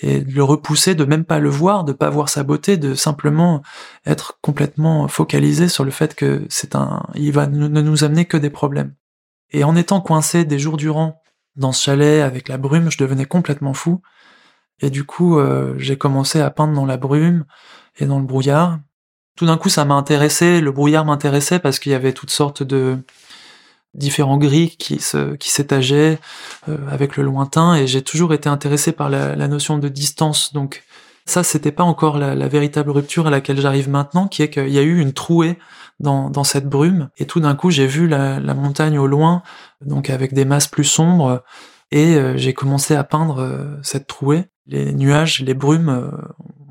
[0.01, 2.95] et de le repousser, de même pas le voir, de pas voir sa beauté, de
[2.95, 3.62] simplement
[4.07, 8.37] être complètement focalisé sur le fait que c'est un, il va ne nous amener que
[8.37, 8.95] des problèmes.
[9.51, 11.21] Et en étant coincé des jours durant
[11.57, 14.01] dans ce chalet avec la brume, je devenais complètement fou.
[14.81, 17.45] Et du coup, euh, j'ai commencé à peindre dans la brume
[17.99, 18.81] et dans le brouillard.
[19.37, 20.61] Tout d'un coup, ça m'a intéressé.
[20.61, 22.99] Le brouillard m'intéressait parce qu'il y avait toutes sortes de
[23.95, 26.18] différents gris qui s'étageaient
[26.68, 30.85] euh, avec le lointain et j'ai toujours été intéressé par la, notion de distance donc
[31.27, 34.79] ça c'était pas encore la, véritable rupture à laquelle j'arrive maintenant qui est qu'il y
[34.79, 35.59] a eu une trouée
[36.01, 39.42] dans, cette brume et tout d'un coup j'ai vu la, la, montagne au loin
[39.85, 41.42] donc avec des masses plus sombres
[41.90, 46.11] et euh, j'ai commencé à peindre euh, cette trouée les nuages les brumes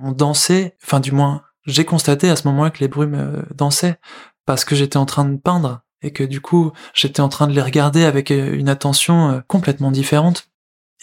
[0.01, 3.99] ont dansé enfin du moins j'ai constaté à ce moment-là que les brumes dansaient
[4.45, 7.53] parce que j'étais en train de peindre et que du coup j'étais en train de
[7.53, 10.47] les regarder avec euh, une attention euh, complètement différente.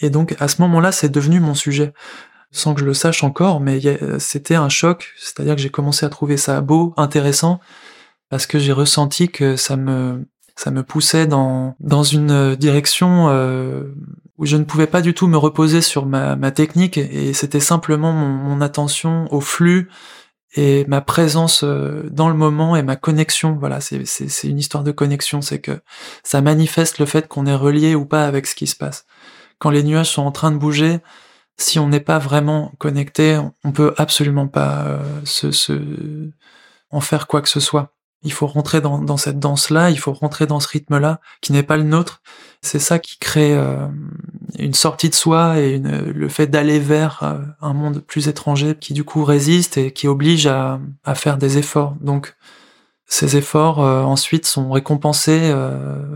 [0.01, 1.93] Et donc à ce moment-là, c'est devenu mon sujet,
[2.51, 6.05] sans que je le sache encore, mais euh, c'était un choc, c'est-à-dire que j'ai commencé
[6.05, 7.59] à trouver ça beau, intéressant,
[8.29, 13.93] parce que j'ai ressenti que ça me ça me poussait dans dans une direction euh,
[14.37, 16.97] où je ne pouvais pas du tout me reposer sur ma, ma technique.
[16.97, 19.89] Et c'était simplement mon attention au flux
[20.53, 23.57] et ma présence euh, dans le moment et ma connexion.
[23.59, 24.03] Voilà, c'est
[24.43, 25.41] une histoire de connexion.
[25.41, 25.79] C'est que
[26.23, 29.05] ça manifeste le fait qu'on est relié ou pas avec ce qui se passe.
[29.59, 30.99] Quand les nuages sont en train de bouger,
[31.57, 35.73] si on n'est pas vraiment connecté, on peut absolument pas euh, se, se,
[36.89, 37.93] en faire quoi que ce soit.
[38.23, 41.77] Il faut rentrer dans, cette danse-là, il faut rentrer dans ce rythme-là, qui n'est pas
[41.77, 42.21] le nôtre.
[42.61, 43.87] C'est ça qui crée euh,
[44.57, 48.93] une sortie de soi et le fait d'aller vers euh, un monde plus étranger qui
[48.93, 50.79] du coup résiste et qui oblige à,
[51.15, 51.95] faire des efforts.
[52.01, 52.35] Donc
[53.05, 55.53] ces efforts euh, ensuite sont récompensés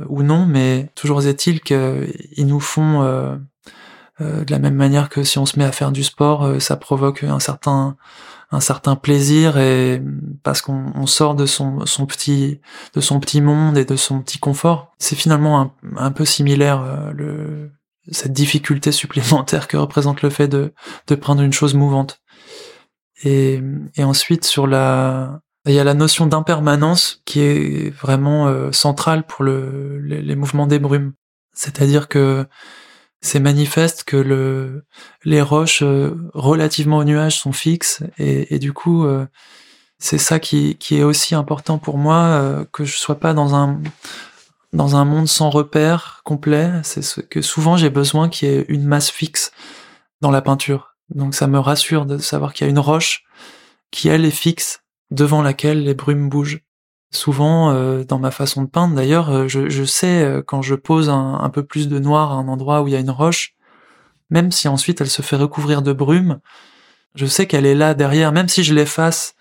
[0.10, 3.02] ou non, mais toujours est-il qu'ils nous font
[4.20, 7.24] de la même manière que si on se met à faire du sport, ça provoque
[7.24, 7.96] un certain
[8.54, 10.02] un certain plaisir et
[10.44, 12.62] parce qu'on sort de son, petit
[12.94, 14.94] de son petit monde et de son petit confort.
[15.00, 17.68] C'est finalement un, peu similaire euh,
[18.12, 20.72] cette difficulté supplémentaire que représente le fait de
[21.20, 22.22] prendre une chose mouvante.
[23.24, 23.62] Et,
[24.00, 29.46] ensuite sur la il y a la notion d'impermanence qui est vraiment euh, centrale pour
[29.46, 31.14] le, les, les mouvements des brumes.
[31.54, 32.46] C'est-à-dire que
[33.24, 34.86] c'est manifeste que le,
[35.24, 39.26] les roches euh, relativement aux nuages sont fixes et, du coup euh,
[39.98, 43.82] c'est ça qui, est aussi important pour moi euh, que je sois pas dans un
[44.74, 46.72] dans un monde sans repère complet.
[46.84, 49.52] C'est ce que souvent j'ai besoin qu'il y ait une masse fixe
[50.20, 50.96] dans la peinture.
[51.10, 53.24] Donc ça me rassure de savoir qu'il y a une roche
[53.92, 54.82] qui elle est fixe
[55.12, 56.62] devant laquelle les brumes bougent
[57.14, 61.10] Souvent, euh, dans ma façon de peindre, d'ailleurs, euh, je, sais euh, quand je pose
[61.10, 63.54] un, peu plus de noir à un endroit où il y a une roche,
[64.32, 66.40] même si ensuite elle se fait recouvrir de brume,
[67.14, 69.36] je sais qu'elle est là derrière, même si je l'efface,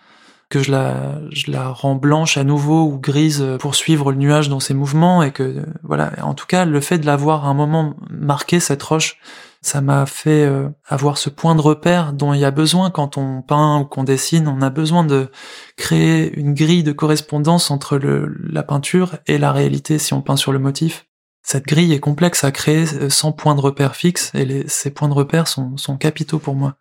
[0.50, 4.50] que je la, je la rends blanche à nouveau ou grise pour suivre le nuage
[4.50, 6.12] dans ses mouvements et que voilà.
[6.20, 9.18] En tout cas, le fait de l'avoir à un moment marqué cette roche,
[9.62, 13.16] ça m'a fait euh, avoir ce point de repère dont il y a besoin quand
[13.16, 14.48] on peint ou qu'on dessine.
[14.48, 15.30] On a besoin de
[15.76, 20.52] créer une grille de correspondance entre la peinture et la réalité si on peint sur
[20.52, 21.06] le motif.
[21.44, 25.08] Cette grille est complexe à créer euh, sans point de repère fixe et ces points
[25.08, 26.76] de repère sont, sont capitaux pour moi.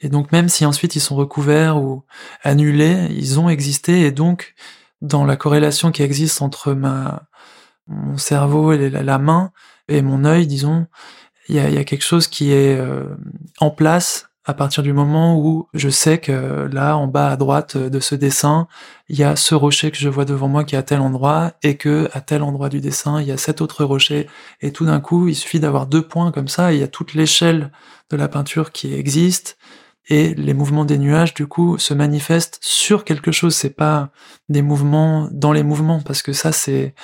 [0.00, 2.02] Et donc même si ensuite ils sont recouverts ou
[2.42, 4.54] annulés, ils ont existé et donc
[5.00, 7.22] dans la corrélation qui existe entre ma
[7.86, 9.52] mon cerveau et la main
[9.88, 10.86] et mon œil, disons,
[11.50, 13.04] il y a, quelque chose qui est euh,
[13.58, 17.76] en place à partir du moment où je sais que là, en bas à droite
[17.76, 18.68] de ce dessin,
[19.08, 21.52] il y a ce rocher que je vois devant moi qui est à tel endroit,
[21.62, 24.28] et que à tel endroit du dessin, il y a cet autre rocher.
[24.60, 26.88] Et tout d'un coup, il suffit d'avoir deux points comme ça, et il y a
[26.88, 27.70] toute l'échelle
[28.10, 29.58] de la peinture qui existe,
[30.08, 33.54] et les mouvements des nuages, du coup, se manifestent sur quelque chose.
[33.54, 34.10] C'est pas
[34.48, 36.94] des mouvements dans les mouvements, parce que ça, c'est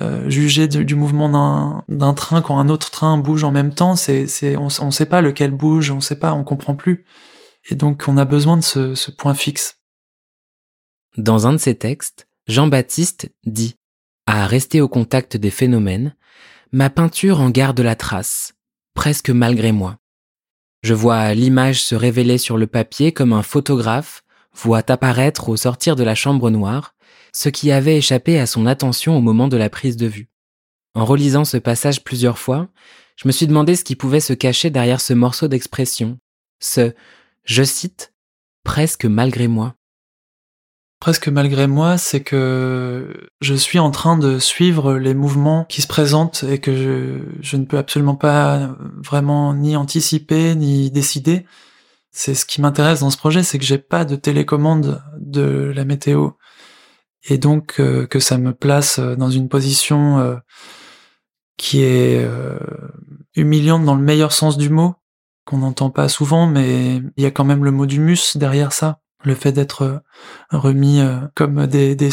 [0.00, 4.56] euh, juger du mouvement d'un train quand un autre train bouge en même temps, c'est,
[4.56, 7.04] on ne sait pas lequel bouge, on sait pas, on comprend plus.
[7.70, 9.78] Et donc on a besoin de ce, ce point fixe.
[11.16, 13.74] Dans un de ses textes, Jean-Baptiste dit
[14.26, 16.14] À rester au contact des phénomènes,
[16.72, 18.54] ma peinture en garde la trace,
[18.94, 19.98] presque malgré moi.
[20.82, 24.22] Je vois l'image se révéler sur le papier comme un photographe
[24.54, 26.94] voit apparaître au sortir de la chambre noire,
[27.32, 30.28] ce qui avait échappé à son attention au moment de la prise de vue.
[30.94, 32.68] En relisant ce passage plusieurs fois,
[33.16, 36.18] je me suis demandé ce qui pouvait se cacher derrière ce morceau d'expression,
[36.60, 36.92] ce,
[37.44, 38.12] je cite,
[38.64, 39.74] presque malgré moi.
[41.00, 45.86] Presque malgré moi, c'est que je suis en train de suivre les mouvements qui se
[45.86, 51.46] présentent et que je, ne peux absolument pas vraiment ni anticiper ni décider.
[52.10, 55.84] C'est ce qui m'intéresse dans ce projet, c'est que j'ai pas de télécommande de la
[55.84, 56.30] météo
[57.28, 60.36] et donc euh, que ça me place euh, dans une position euh,
[61.56, 62.24] qui est
[63.34, 64.94] humiliante dans le meilleur sens du mot,
[65.44, 68.72] qu'on n'entend pas souvent, mais il y a quand même le mot du mus derrière
[68.72, 70.04] ça, le fait d'être
[70.50, 71.00] remis
[71.34, 72.10] comme des,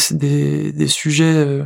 [0.88, 1.62] sujets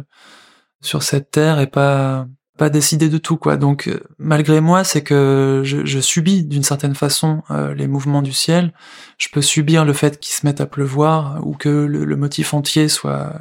[0.81, 2.27] sur cette terre et pas
[2.59, 3.55] pas décider de tout quoi.
[3.55, 8.33] Donc euh, malgré moi, c'est que je, subis d'une certaine façon euh, les mouvements du
[8.33, 8.73] ciel.
[9.17, 12.89] Je peux subir le fait qu'il se mette à pleuvoir ou que le, motif entier
[12.89, 13.39] soit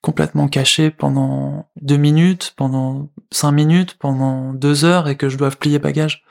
[0.00, 5.58] complètement caché pendant deux minutes, pendant cinq minutes, pendant deux heures et que je doive
[5.58, 6.24] plier bagage.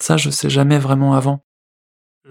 [0.00, 1.44] Ça, je sais jamais vraiment avant.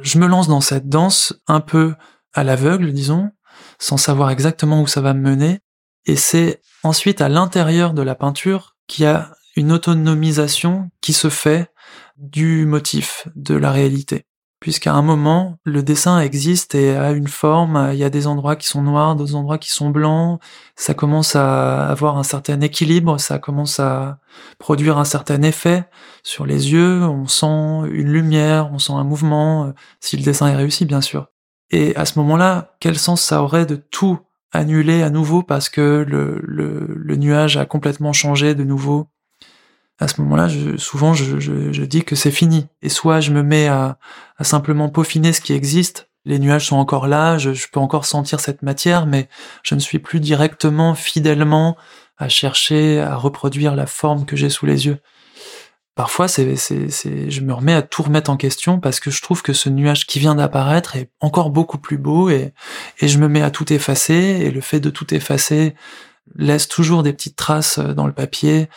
[0.02, 1.94] Je me lance dans cette danse un peu
[2.34, 3.30] à l'aveugle, disons,
[3.78, 5.60] sans savoir exactement où ça va me mener.
[6.08, 11.30] Et c'est ensuite à l'intérieur de la peinture qu'il y a une autonomisation qui se
[11.30, 11.72] fait
[12.18, 14.26] du motif, de la réalité.
[14.60, 18.56] Puisqu'à un moment, le dessin existe et a une forme, il y a des endroits
[18.56, 20.40] qui sont noirs, des endroits qui sont blancs,
[20.76, 24.18] ça commence à avoir un certain équilibre, ça commence à
[24.58, 25.88] produire un certain effet
[26.24, 30.56] sur les yeux, on sent une lumière, on sent un mouvement, si le dessin est
[30.56, 31.28] réussi bien sûr.
[31.70, 34.20] Et à ce moment-là, quel sens ça aurait de tout
[34.56, 39.08] annuler à nouveau parce que le, nuage a complètement changé de nouveau.
[40.00, 42.68] À ce moment-là, souvent, je, dis que c'est fini.
[42.82, 43.98] Et soit je me mets à,
[44.42, 48.64] simplement peaufiner ce qui existe les nuages sont encore là, je, peux encore sentir cette
[48.64, 49.30] matière, mais
[49.64, 51.78] je ne suis plus directement, fidèlement
[52.18, 54.98] à chercher à reproduire la forme que j'ai sous les yeux.
[55.96, 59.42] Parfois, c'est, c'est, je me remets à tout remettre en question parce que je trouve
[59.42, 62.54] que ce nuage qui vient d'apparaître est encore beaucoup plus beau et,
[63.02, 65.74] je me mets à tout effacer et le fait de tout effacer
[66.36, 68.68] laisse toujours des petites traces dans le papier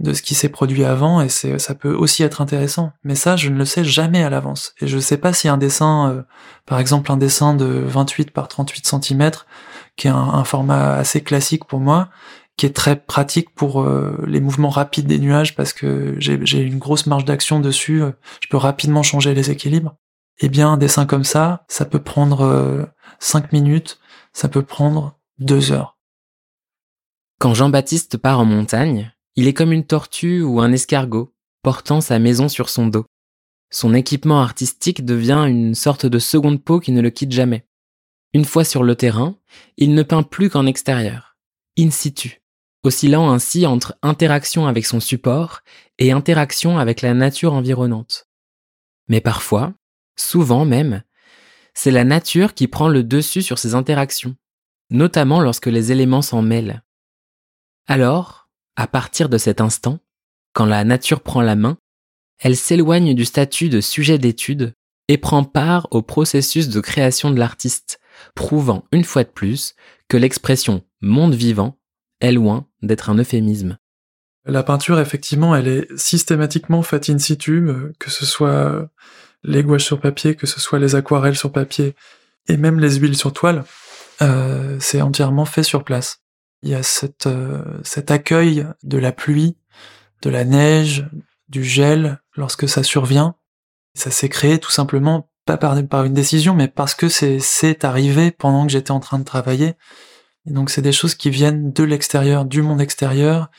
[0.00, 2.92] de ce qui s'est produit avant et ça peut aussi être intéressant.
[3.04, 4.74] Mais ça, je ne le sais jamais à l'avance.
[4.80, 6.22] Et je ne sais pas si un dessin, euh,
[6.66, 9.30] par exemple un dessin de 28 par 38 cm,
[9.96, 12.08] qui est un, format assez classique pour moi,
[12.56, 16.78] qui est très pratique pour euh, les mouvements rapides des nuages parce que j'ai une
[16.78, 19.96] grosse marge d'action dessus, euh, je peux rapidement changer les équilibres.
[20.40, 22.88] Eh bien, un dessin comme ça, ça peut prendre
[23.20, 24.00] 5 minutes,
[24.32, 25.96] ça peut prendre 2 heures.
[27.38, 32.18] Quand Jean-Baptiste part en montagne, il est comme une tortue ou un escargot, portant sa
[32.18, 33.06] maison sur son dos.
[33.70, 37.66] Son équipement artistique devient une sorte de seconde peau qui ne le quitte jamais.
[38.32, 39.36] Une fois sur le terrain,
[39.76, 41.36] il ne peint plus qu'en extérieur,
[41.78, 42.43] in situ,
[42.84, 45.60] oscillant ainsi entre interaction avec son support
[45.98, 48.28] et interaction avec la nature environnante.
[49.08, 49.74] Mais parfois,
[50.16, 51.02] souvent même,
[51.74, 54.36] c'est la nature qui prend le dessus sur ces interactions,
[54.90, 56.82] notamment lorsque les éléments s'en mêlent.
[57.86, 59.98] Alors, à partir de cet instant,
[60.52, 61.78] quand la nature prend la main,
[62.38, 64.74] elle s'éloigne du statut de sujet d'étude
[65.08, 68.00] et prend part au processus de création de l'artiste,
[68.34, 69.74] prouvant une fois de plus
[70.08, 71.78] que l'expression monde vivant
[72.20, 73.78] est loin d'être un euphémisme.
[74.46, 78.88] La peinture, effectivement, elle est systématiquement faite in situ, euh, que ce soit
[79.42, 81.94] les gouaches sur papier, que ce soit les aquarelles sur papier,
[82.48, 83.64] et même les huiles sur toile,
[84.22, 86.24] euh, c'est entièrement fait sur place
[86.64, 89.58] il y a cette, euh, cet accueil de la pluie,
[90.22, 91.06] de la neige,
[91.50, 93.36] du gel lorsque ça survient.
[93.92, 97.84] Ça s'est créé tout simplement pas par, par une décision, mais parce que c'est, c'est
[97.84, 99.74] arrivé pendant que j'étais en train de travailler.
[100.46, 103.50] Donc c'est des choses qui viennent de l'extérieur, du monde extérieur.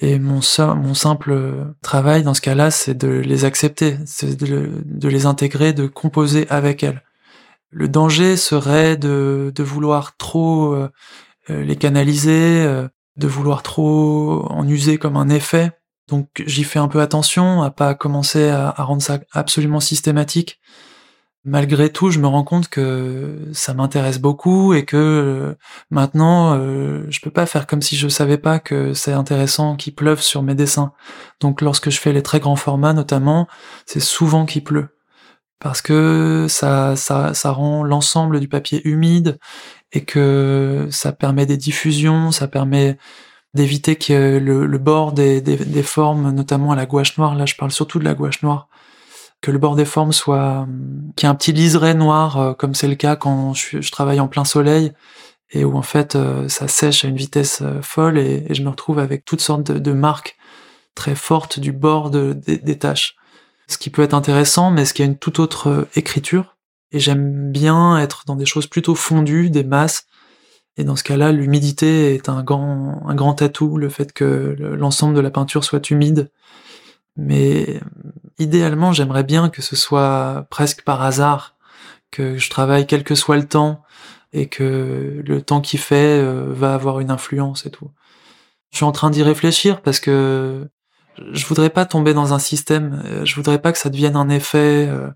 [0.00, 5.72] Et mon, simple travail dans ce cas-là, c'est de les accepter, c'est de, les intégrer,
[5.72, 7.02] de composer avec elles.
[7.70, 10.90] Le danger serait de, vouloir trop euh,
[11.50, 15.70] euh, les canaliser, euh, de vouloir trop en user comme un effet.
[16.08, 20.60] Donc j'y fais un peu attention à pas commencer à, rendre ça absolument systématique.
[21.46, 25.54] Malgré tout, je me rends compte que ça m'intéresse beaucoup et que euh,
[25.90, 30.22] maintenant, je peux pas faire comme si je savais pas que c'est intéressant qu'il pleuve
[30.22, 30.92] sur mes dessins.
[31.40, 33.46] Donc lorsque je fais les très grands formats notamment,
[33.84, 34.88] c'est souvent qu'il pleut.
[35.60, 39.38] Parce que ça, ça, ça rend l'ensemble du papier humide
[39.92, 42.98] et que ça permet des diffusions, ça permet
[43.54, 47.70] d'éviter que le, bord des, des, formes, notamment à la gouache noire, là je parle
[47.70, 48.68] surtout de la gouache noire,
[49.44, 50.66] que le bord des formes soit,
[51.16, 54.18] qu'il y ait un petit liseré noir, euh, comme c'est le cas quand je, travaille
[54.18, 54.92] en plein soleil,
[55.50, 58.70] et où en fait euh, ça sèche à une vitesse euh, folle, et, je me
[58.70, 60.38] retrouve avec toutes sortes de, marques
[60.94, 63.16] très fortes du bord des taches.
[63.68, 66.56] Ce qui peut être intéressant, mais ce qui a une toute autre écriture,
[66.92, 70.06] et j'aime bien être dans des choses plutôt fondues, des masses.
[70.78, 75.14] Et dans ce cas-là, l'humidité est un grand, un grand atout, le fait que l'ensemble
[75.14, 76.30] de la peinture soit humide.
[77.16, 77.80] Mais
[78.38, 81.56] idéalement, j'aimerais bien que ce soit presque par hasard,
[82.10, 83.84] que je travaille quel que soit le temps,
[84.34, 87.90] et que le temps qui fait euh, va avoir une influence et tout.
[88.72, 90.68] Je suis en train d'y réfléchir parce que
[91.32, 94.28] je voudrais pas tomber dans un système, euh, je voudrais pas que ça devienne un
[94.28, 95.08] effet euh,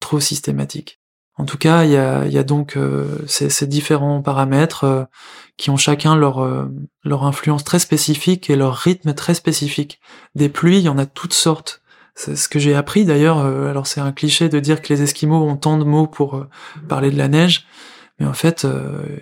[0.00, 1.00] trop systématique.
[1.36, 2.78] En tout cas, il y a, donc
[3.26, 5.08] ces, différents paramètres
[5.56, 9.98] qui ont chacun leur influence très spécifique et leur rythme très spécifique.
[10.34, 11.81] Des pluies, il y en a toutes sortes.
[12.14, 13.38] C'est ce que j'ai appris d'ailleurs.
[13.38, 16.46] alors c'est un cliché de dire que les Esquimaux ont tant de mots pour
[16.88, 17.66] parler de la neige,
[18.18, 18.66] mais en fait,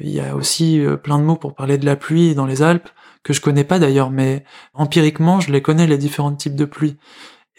[0.00, 2.88] il y a aussi plein de mots pour parler de la pluie dans les Alpes
[3.22, 6.96] que je connais pas d'ailleurs, mais empiriquement, je les connais les différents types de pluie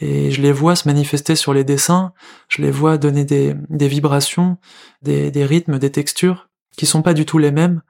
[0.01, 2.13] et je les vois se manifester sur les dessins,
[2.49, 3.55] je les vois donner des,
[3.87, 4.57] vibrations,
[5.03, 7.81] des, rythmes, des textures qui sont pas du tout les mêmes.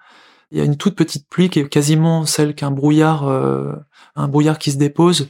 [0.52, 3.74] Il y a une toute petite pluie qui est quasiment celle qu'un brouillard, euh,
[4.18, 5.30] un brouillard qui se dépose.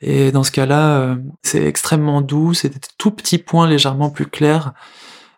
[0.00, 4.26] Et dans ce cas-là, euh, c'est extrêmement doux, c'est des tout petits points légèrement plus
[4.26, 4.72] clairs.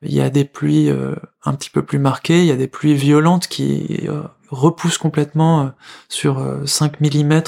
[0.02, 2.68] Il y a des pluies euh, un petit peu plus marquées, il y a des
[2.68, 4.08] pluies violentes qui
[4.50, 5.72] repoussent complètement
[6.08, 7.42] sur 5 mm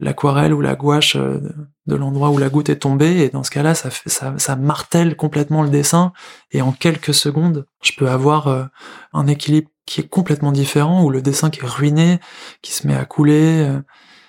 [0.00, 1.40] l'aquarelle ou la gouache euh,
[1.86, 3.90] de l'endroit où la goutte est tombée, et dans ce cas-là, ça,
[4.36, 6.12] ça, martèle complètement le dessin,
[6.52, 8.64] et en quelques secondes, je peux avoir euh,
[9.12, 12.20] un équilibre qui est complètement différent, ou le dessin qui est ruiné,
[12.62, 13.66] qui se met à couler.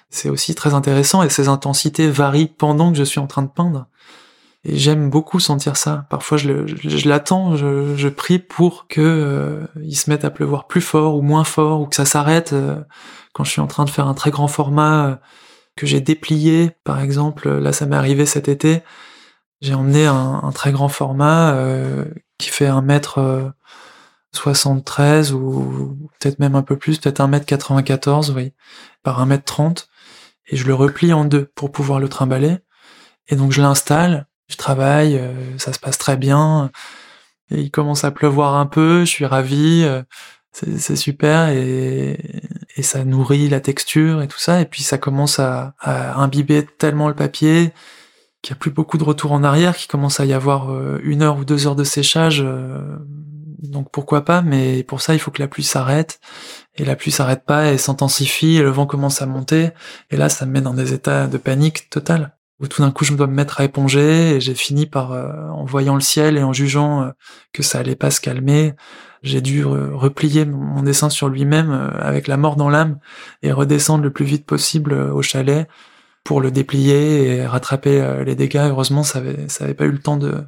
[0.10, 3.50] C'est aussi très intéressant, et ces intensités varient pendant que je suis en train de
[3.50, 3.88] peindre.
[4.66, 6.06] Et j'aime beaucoup sentir ça.
[6.10, 11.16] Parfois, je, l'attends, je, prie pour que euh, il se mette à pleuvoir plus fort
[11.16, 12.82] ou moins fort, ou que ça s'arrête euh,
[13.34, 15.16] quand je suis en train de faire un très grand format euh,
[15.78, 16.72] que j'ai déplié.
[16.84, 18.82] Par exemple, là, ça m'est arrivé cet été.
[19.62, 21.54] J'ai emmené un, très grand format
[22.38, 23.54] qui fait un mètre
[24.34, 28.54] 73 ou peut-être même un peu plus, peut-être un mètre 94, oui,
[29.04, 29.89] par un mètre 30.
[30.50, 32.58] Et je le replie en deux pour pouvoir le trimballer.
[33.28, 36.72] Et donc je l'installe je travaille, euh, ça se passe très bien.
[37.52, 40.04] Et il commence à pleuvoir un peu, je suis ravi, euh,
[40.52, 42.18] c'est super et,
[42.82, 44.62] ça nourrit la texture et tout ça.
[44.62, 47.72] Et puis ça commence à, à imbiber tellement le papier
[48.42, 51.00] qu'il n'y a plus beaucoup de retour en arrière, qu'il commence à y avoir euh,
[51.04, 52.44] une heure ou deux heures de séchage.
[53.62, 56.20] donc pourquoi pas, mais pour ça il faut que la pluie s'arrête.
[56.80, 59.72] Et la pluie s'arrête pas, elle s'intensifie, et le vent commence à monter.
[60.10, 63.06] Et là ça me met dans des états de panique totale où tout d'un coup
[63.06, 66.38] je dois me mettre à éponger et j'ai fini par, euh, en voyant le ciel
[66.38, 67.10] et en jugeant euh,
[67.54, 68.74] que ça allait pas se calmer,
[69.24, 73.00] j'ai dû replier mon dessin sur lui-même euh, avec la mort dans l'âme
[73.44, 75.68] et redescendre le plus vite possible au chalet
[76.24, 78.68] pour le déplier et rattraper les dégâts.
[78.70, 80.44] Heureusement, ça avait, ça avait pas eu le temps de,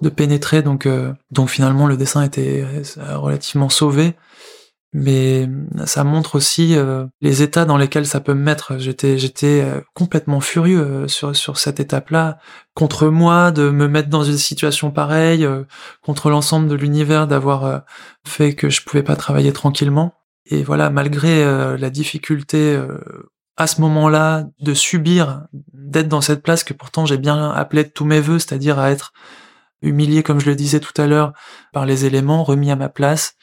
[0.00, 0.88] de pénétrer, donc,
[1.30, 2.64] donc finalement le dessin était
[2.96, 4.14] relativement sauvé
[4.96, 5.48] mais
[5.86, 8.78] ça montre aussi euh, les états dans lesquels ça peut me mettre.
[8.78, 12.38] J'étais j'étais euh, complètement furieux euh, sur sur cette étape-là
[12.74, 15.46] contre moi de me mettre dans une situation pareille,
[16.02, 17.82] contre l'ensemble de l'univers d'avoir
[18.26, 20.14] fait que je pouvais pas travailler tranquillement.
[20.46, 21.44] Et voilà, malgré
[21.78, 22.76] la difficulté
[23.56, 27.90] à ce moment-là de subir d'être dans cette place que pourtant j'ai bien appelé de
[27.90, 29.12] tous mes voeux, c'est-à-dire à être
[29.84, 31.32] humilié, comme je le disais tout à l'heure,
[31.72, 33.36] par les éléments, remis à ma place,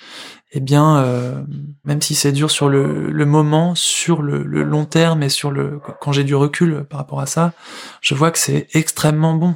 [0.53, 1.41] eh bien, euh,
[1.85, 6.11] même si c'est dur sur le, moment, sur le, long terme et sur le quand
[6.11, 7.53] j'ai du recul par rapport à ça,
[8.01, 9.55] je vois que c'est extrêmement bon.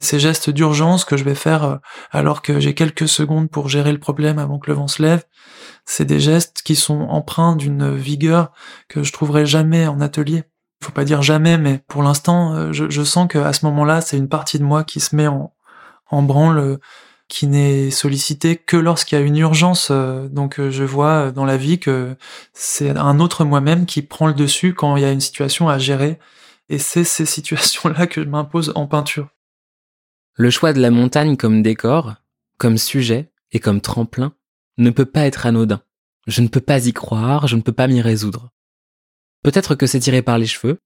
[0.00, 1.76] Ces gestes d'urgence que je vais faire euh,
[2.10, 5.24] alors que j'ai quelques secondes pour gérer le problème avant que le vent se lève,
[5.86, 8.52] c'est des gestes qui sont empreints d'une vigueur
[8.88, 10.42] que je trouverai jamais en atelier.
[10.82, 14.18] Faut pas dire jamais, mais pour l'instant, euh, je, sens que à ce moment-là, c'est
[14.18, 16.78] une partie de moi qui se met en branle
[17.28, 19.88] qui n'est sollicité que lorsqu'il y a une urgence.
[19.90, 22.16] Euh, donc euh, je vois dans la vie que
[22.52, 25.78] c'est un autre moi-même qui prend le dessus quand il y a une situation à
[25.78, 26.18] gérer.
[26.68, 29.28] Et c'est ces situations-là que je m'impose en peinture.
[30.34, 32.14] Le choix de la montagne comme décor,
[32.58, 34.32] comme sujet et comme tremplin
[34.78, 35.82] ne peut pas être anodin.
[36.26, 38.50] Je ne peux pas y croire, je ne peux pas m'y résoudre.
[39.42, 40.80] Peut-être que c'est tiré par les cheveux,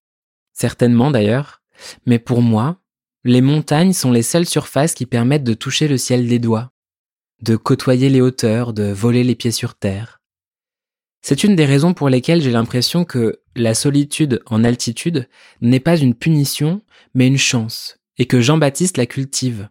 [0.52, 1.62] certainement d'ailleurs,
[2.06, 2.80] mais pour moi,
[3.28, 6.72] les montagnes sont les seules surfaces qui permettent de toucher le ciel des doigts,
[7.42, 10.20] de côtoyer les hauteurs, de voler les pieds sur terre.
[11.20, 15.28] C'est une des raisons pour lesquelles j'ai l'impression que la solitude en altitude
[15.60, 16.80] n'est pas une punition,
[17.12, 19.68] mais une chance, et que Jean-Baptiste la cultive.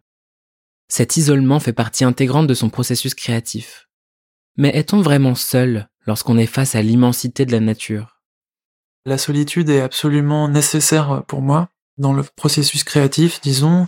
[0.88, 3.90] Cet isolement fait partie intégrante de son processus créatif.
[4.56, 8.22] Mais est-on vraiment seul lorsqu'on est face à l'immensité de la nature?
[9.06, 13.88] La solitude est absolument nécessaire pour moi dans le processus créatif, disons,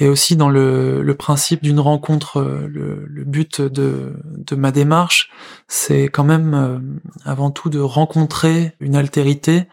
[0.00, 2.40] et aussi dans le, principe d'une rencontre.
[2.40, 4.14] Euh, le, but de,
[4.56, 5.30] ma démarche,
[5.68, 6.78] c'est quand même euh,
[7.24, 9.68] avant tout de rencontrer une altérité,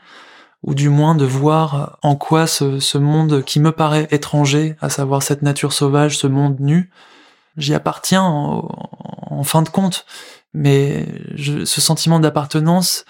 [0.63, 5.23] ou du moins de voir en quoi ce, monde qui me paraît étranger, à savoir
[5.23, 6.91] cette nature sauvage, ce monde nu,
[7.57, 8.69] j'y appartiens en,
[9.31, 10.05] en, fin de compte.
[10.53, 13.05] Mais je, ce sentiment d'appartenance,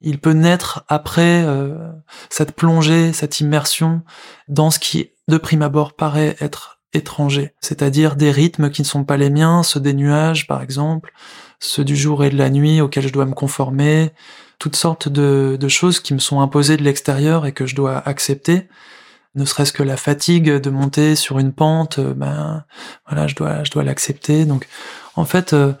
[0.00, 1.90] il peut naître après euh,
[2.30, 4.02] cette plongée, cette immersion
[4.48, 9.04] dans ce qui, de prime abord, paraît être étranger, c'est-à-dire des rythmes qui ne sont
[9.04, 11.12] pas les miens, ceux des nuages par exemple,
[11.60, 14.12] ceux du jour et de la nuit auxquels je dois me conformer,
[14.58, 18.68] toutes sortes de, choses qui me sont imposées de l'extérieur et que je dois accepter
[19.34, 22.64] ne serait-ce que la fatigue de monter sur une pente, euh, ben
[23.06, 24.46] voilà, je dois je dois l'accepter.
[24.46, 24.66] Donc
[25.14, 25.74] en fait, euh,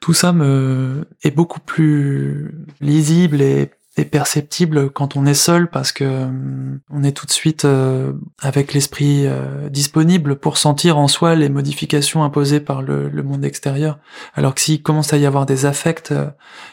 [0.00, 3.70] tout ça me est beaucoup plus lisible et,
[4.10, 8.72] perceptible quand on est seul parce que hum, on est tout de suite euh, avec
[8.72, 13.98] l'esprit euh, disponible pour sentir en soi les modifications imposées par le, monde extérieur.
[14.32, 16.30] Alors que s'il commence à y avoir des affects euh,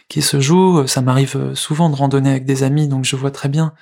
[0.08, 3.50] qui se jouent, ça m'arrive souvent de randonner avec des amis, donc je vois très
[3.50, 3.74] bien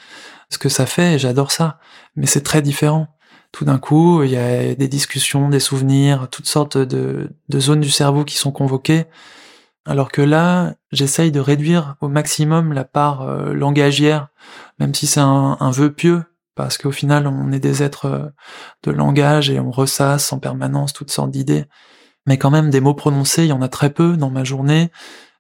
[0.50, 1.78] ce que ça fait et j'adore ça.
[2.16, 3.15] Mais c'est très différent
[3.56, 7.90] tout d'un coup, il y a des discussions, des souvenirs, toutes sortes de, zones du
[7.90, 9.06] cerveau qui sont convoquées.
[9.86, 14.28] Alors que là, j'essaye de réduire au maximum la part euh, langagière,
[14.78, 16.26] même si c'est un, vœu pieux,
[16.56, 18.26] parce qu'au final, on est des êtres euh,
[18.84, 21.64] de langage et on ressasse en permanence toutes sortes d'idées.
[22.26, 24.92] Mais quand même, des mots prononcés, il y en a très peu dans ma journée.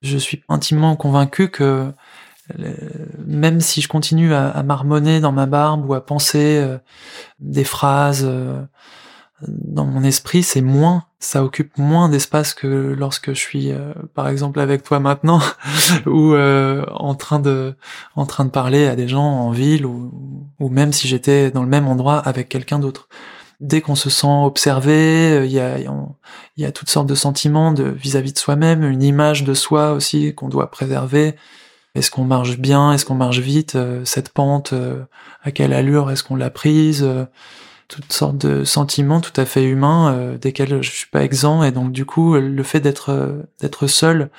[0.02, 1.92] Je suis intimement convaincu que
[3.26, 6.64] même si je continue à, à marmonner dans ma barbe ou à penser
[7.40, 8.28] des phrases
[9.48, 14.30] dans mon esprit, c'est moins, ça occupe moins d'espace que lorsque je suis, euh, par
[14.30, 15.42] exemple, avec toi maintenant,
[16.06, 17.76] ou euh, en train de,
[18.16, 20.12] en train de parler à des gens en ville, ou,
[20.60, 23.10] même si j'étais dans le même endroit avec quelqu'un d'autre.
[23.62, 24.94] Dès qu'on se sent observé,
[25.34, 25.52] euh, il
[26.62, 30.50] y a, toutes sortes de sentiments vis-à-vis de soi-même, une image de soi aussi qu'on
[30.50, 31.36] doit préserver.
[31.96, 32.92] Est-ce qu'on marche bien?
[32.94, 33.78] Est-ce qu'on marche vite?
[34.04, 34.74] Cette pente,
[35.44, 37.06] à quelle allure est-ce qu'on l'a prise?
[37.88, 41.72] Toutes sortes de sentiments tout à fait humains euh, desquels je suis pas exempt et
[41.72, 44.30] donc du coup le fait d'être euh, seul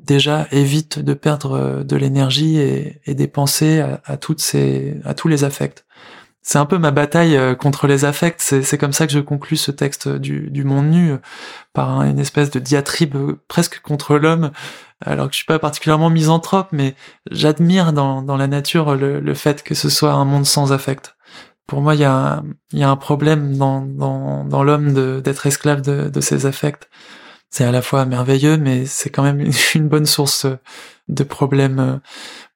[0.00, 4.96] déjà évite de perdre euh, de l'énergie et, et, des pensées à, à, toutes ces
[5.04, 5.84] à tous les affects.
[6.40, 8.42] C'est un peu ma bataille contre les affects.
[8.42, 11.14] C'est comme ça que je conclus ce texte du, du monde nu
[11.72, 13.16] par une espèce de diatribe
[13.48, 14.50] presque contre l'homme.
[15.04, 16.94] Alors que je suis pas particulièrement misanthrope, mais
[17.30, 21.14] j'admire dans, dans la nature le, le fait que ce soit un monde sans affect
[21.66, 22.42] pour moi, il y a,
[22.72, 26.88] y a un problème dans, dans, dans l'homme d'être esclave de, de ses affects.
[27.50, 29.40] C'est à la fois merveilleux, mais c'est quand même
[29.74, 30.46] une, bonne source
[31.08, 31.96] de problèmes euh,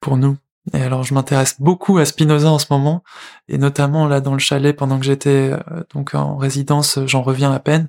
[0.01, 0.37] pour nous.
[0.75, 3.03] Et alors, je m'intéresse beaucoup à Spinoza en ce moment,
[3.49, 7.53] et notamment là dans le chalet pendant que j'étais euh, donc en résidence, j'en reviens
[7.53, 7.89] à peine.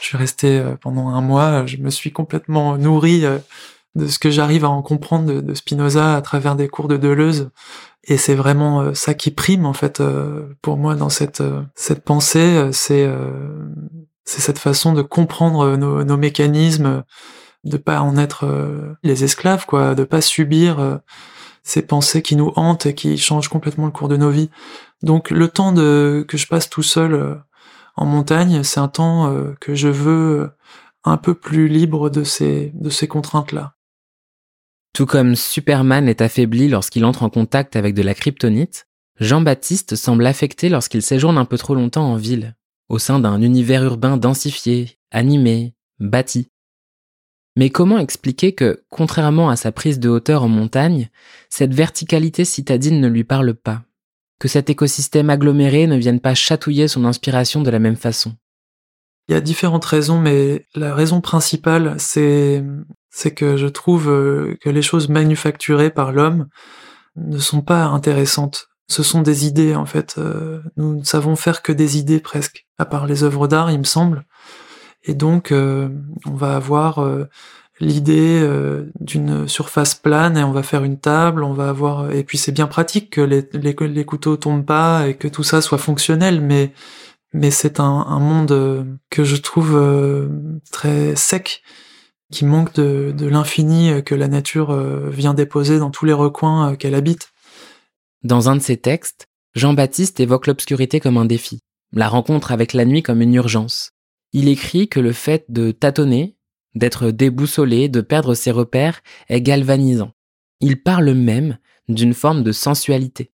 [0.00, 1.66] Je suis resté euh, pendant un mois.
[1.66, 3.24] Je me suis complètement nourri
[3.94, 7.50] de ce que j'arrive à en comprendre de, Spinoza à travers des cours de Deleuze.
[8.04, 11.62] Et c'est vraiment euh, ça qui prime en fait euh, pour moi dans cette euh,
[11.74, 13.08] cette pensée, c'est
[14.24, 17.04] c'est cette façon de comprendre nos, nos, mécanismes,
[17.64, 18.46] de pas en être
[19.02, 21.00] les esclaves quoi, de pas subir
[21.64, 24.50] ces pensées qui nous hantent et qui changent complètement le cours de nos vies.
[25.02, 27.42] Donc le temps de que je passe tout seul
[27.96, 30.50] en montagne, c'est un temps que je veux
[31.04, 33.74] un peu plus libre de ces de ces contraintes là.
[34.92, 38.86] Tout comme Superman est affaibli lorsqu'il entre en contact avec de la kryptonite,
[39.18, 42.56] Jean-Baptiste semble affecté lorsqu'il séjourne un peu trop longtemps en ville,
[42.88, 46.48] au sein d'un univers urbain densifié, animé, bâti.
[47.56, 51.10] Mais comment expliquer que, contrairement à sa prise de hauteur en montagne,
[51.48, 53.82] cette verticalité citadine ne lui parle pas,
[54.38, 58.34] que cet écosystème aggloméré ne vienne pas chatouiller son inspiration de la même façon?
[59.28, 62.64] Il y a différentes raisons, mais la raison principale, c'est
[63.12, 66.48] c'est que je trouve euh, que les choses manufacturées par l'homme
[67.16, 68.68] ne sont pas intéressantes.
[68.88, 70.16] Ce sont des idées en fait.
[70.16, 73.78] Euh, nous ne savons faire que des idées presque, à part les œuvres d'art, il
[73.78, 74.24] me semble.
[75.04, 75.90] Et donc, euh,
[76.26, 77.06] on va avoir
[77.80, 78.48] l'idée
[79.00, 82.52] d'une surface plane et on va faire une table, on va avoir et puis c'est
[82.52, 86.40] bien pratique que les, les, les couteaux tombent pas et que tout ça soit fonctionnel,
[86.40, 86.72] mais
[87.34, 89.80] mais c'est un, monde que je trouve
[90.70, 91.62] très sec,
[92.32, 94.74] qui manque de, l'infini euh, que la nature
[95.08, 97.32] vient déposer dans tous les recoins qu'elle habite.
[98.24, 101.60] Dans un de ses textes, Jean-Baptiste évoque l'obscurité comme un défi,
[101.92, 103.90] la rencontre avec la nuit comme une urgence.
[104.32, 106.36] Il écrit que le fait de tâtonner,
[106.74, 110.12] d'être déboussolé, de perdre ses repères est galvanisant.
[110.60, 111.58] Il parle même
[111.88, 113.30] d'une forme de sensualité.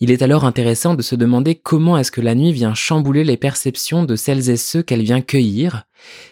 [0.00, 3.36] Il est alors intéressant de se demander comment est-ce que la nuit vient chambouler les
[3.36, 5.84] perceptions de celles et ceux qu'elle vient cueillir,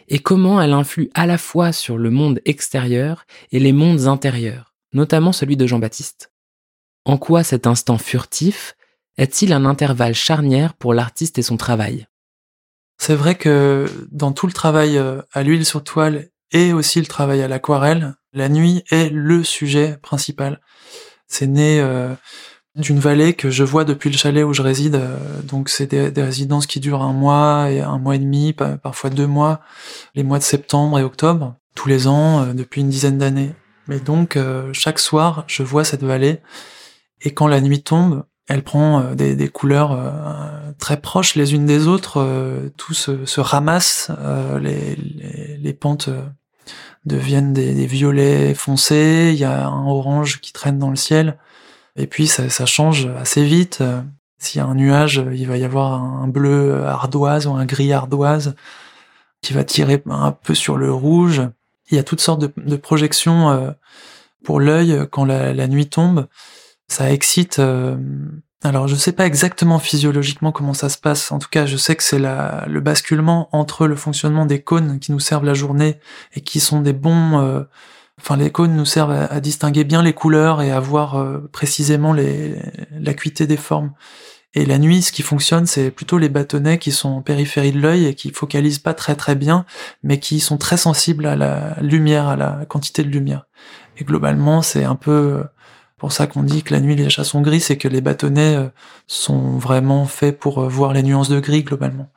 [0.09, 4.75] et comment elle influe à la fois sur le monde extérieur et les mondes intérieurs,
[4.93, 6.33] notamment celui de Jean-Baptiste.
[7.05, 8.77] En quoi cet instant furtif
[9.19, 12.07] est-il un intervalle charnière pour l'artiste et son travail?
[12.99, 17.07] C'est vrai que dans tout le travail euh, à l'huile sur toile et aussi le
[17.07, 20.61] travail à l'aquarelle, la nuit est le sujet principal.
[21.27, 22.15] C'est né euh,
[22.75, 24.95] d'une vallée que je vois depuis le chalet où je réside.
[24.95, 29.11] Euh, donc c'est des, résidences qui durent un mois et un mois et demi, parfois
[29.11, 29.61] deux mois,
[30.15, 33.55] les mois de septembre et octobre, tous les ans euh, depuis une dizaine d'années.
[33.89, 36.41] Mais donc euh, chaque soir, je vois cette vallée
[37.21, 39.97] et quand la nuit tombe, elle prend des, couleurs
[40.79, 42.21] très proches les unes des autres.
[42.77, 44.11] tout se, ramasse,
[44.61, 46.11] les, pentes
[47.07, 49.31] deviennent des violets foncés.
[49.33, 51.39] Il y a un orange qui traîne dans le ciel.
[51.97, 53.83] Et puis ça, ça change assez vite.
[54.39, 57.93] S'il y a un nuage, il va y avoir un bleu ardoise ou un gris
[57.93, 58.55] ardoise
[59.43, 61.43] qui va tirer un peu sur le rouge.
[61.91, 63.71] Il y a toutes sortes de, projections euh,
[64.43, 66.29] pour l'œil quand la, nuit tombe.
[66.89, 67.59] Ça excite.
[67.59, 67.97] Euh,
[68.65, 71.33] alors je sais pas exactement physiologiquement comment ça se passe.
[71.33, 75.11] En tout cas, je sais que c'est le basculement entre le fonctionnement des cônes qui
[75.11, 75.99] nous servent la journée
[76.35, 77.63] et qui sont des bons euh,
[78.23, 82.15] Enfin, les cônes nous servent à, distinguer bien les couleurs et à voir euh, précisément
[82.93, 83.95] l'acuité des formes.
[84.55, 87.81] Et la nuit, ce qui fonctionne, c'est plutôt les bâtonnets qui sont en périphérie de
[87.81, 89.65] l'œil et qui focalisent pas très très bien,
[90.05, 93.47] mais qui sont très sensibles à la lumière, à la quantité de lumière.
[93.99, 95.45] Et globalement, c'est un peu euh,
[95.97, 98.55] pour ça qu'on dit que la nuit les chats sont gris, c'est que les bâtonnets
[98.55, 98.69] euh,
[99.09, 102.09] sont vraiment faits pour voir les nuances de gris globalement.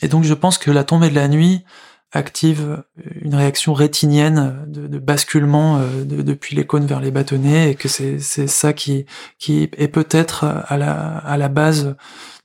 [0.00, 1.64] Et donc je pense que la tombée de la nuit
[2.12, 2.82] active
[3.20, 8.18] une réaction rétinienne de, basculement euh, depuis les cônes vers les bâtonnets et que c'est
[8.18, 9.06] ça qui,
[9.38, 11.94] qui est peut-être à la, à la base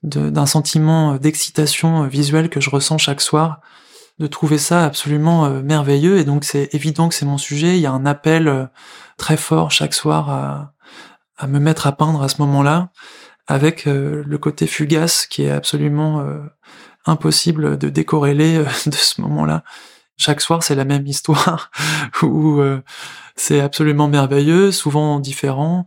[0.03, 3.59] d'un sentiment d'excitation visuelle que je ressens chaque soir,
[4.19, 6.19] de trouver ça absolument euh, merveilleux.
[6.19, 7.75] Et donc c'est évident que c'est mon sujet.
[7.75, 8.65] Il y a un appel euh,
[9.17, 10.73] très fort chaque soir à,
[11.37, 12.89] à me mettre à peindre à ce moment-là,
[13.47, 16.25] avec le côté fugace qui est absolument
[17.05, 19.63] impossible de décorréler euh, de ce moment-là.
[20.17, 21.71] Chaque soir, c'est la même histoire
[22.21, 22.81] où euh,
[23.35, 25.85] c'est absolument merveilleux, souvent différent,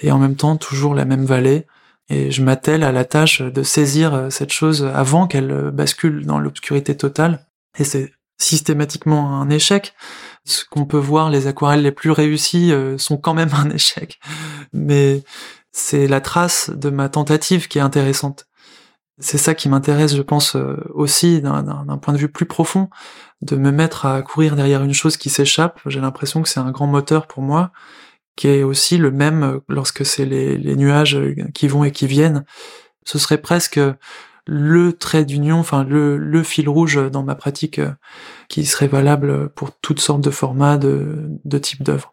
[0.00, 1.66] et en même temps toujours la même vallée.
[2.08, 6.38] Et je m'attelle à la tâche de saisir euh, cette chose avant qu'elle bascule dans
[6.38, 7.46] l'obscurité totale.
[7.78, 9.94] Et c'est systématiquement un échec.
[10.44, 14.20] Ce qu'on peut voir, les aquarelles les plus réussies sont quand même un échec.
[14.72, 15.22] Mais
[15.72, 18.46] c'est la trace de ma tentative qui est intéressante
[19.18, 22.90] c'est ça qui m'intéresse, je pense, euh, aussi d'un point de vue plus profond,
[23.42, 25.80] de me mettre à courir derrière une chose qui s'échappe.
[25.86, 27.70] J'ai l'impression que c'est un grand moteur pour moi,
[28.36, 32.08] qui est aussi le même euh, lorsque c'est les, nuages euh, qui vont et qui
[32.08, 32.44] viennent.
[33.04, 33.80] Ce serait presque
[34.46, 37.80] le trait d'union, enfin le, fil rouge dans ma pratique
[38.48, 42.12] qui serait valable pour toutes sortes de formats, de, de types d'œuvres.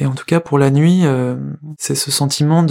[0.00, 1.36] Et en tout cas, pour la nuit, euh,
[1.76, 2.62] c'est ce sentiment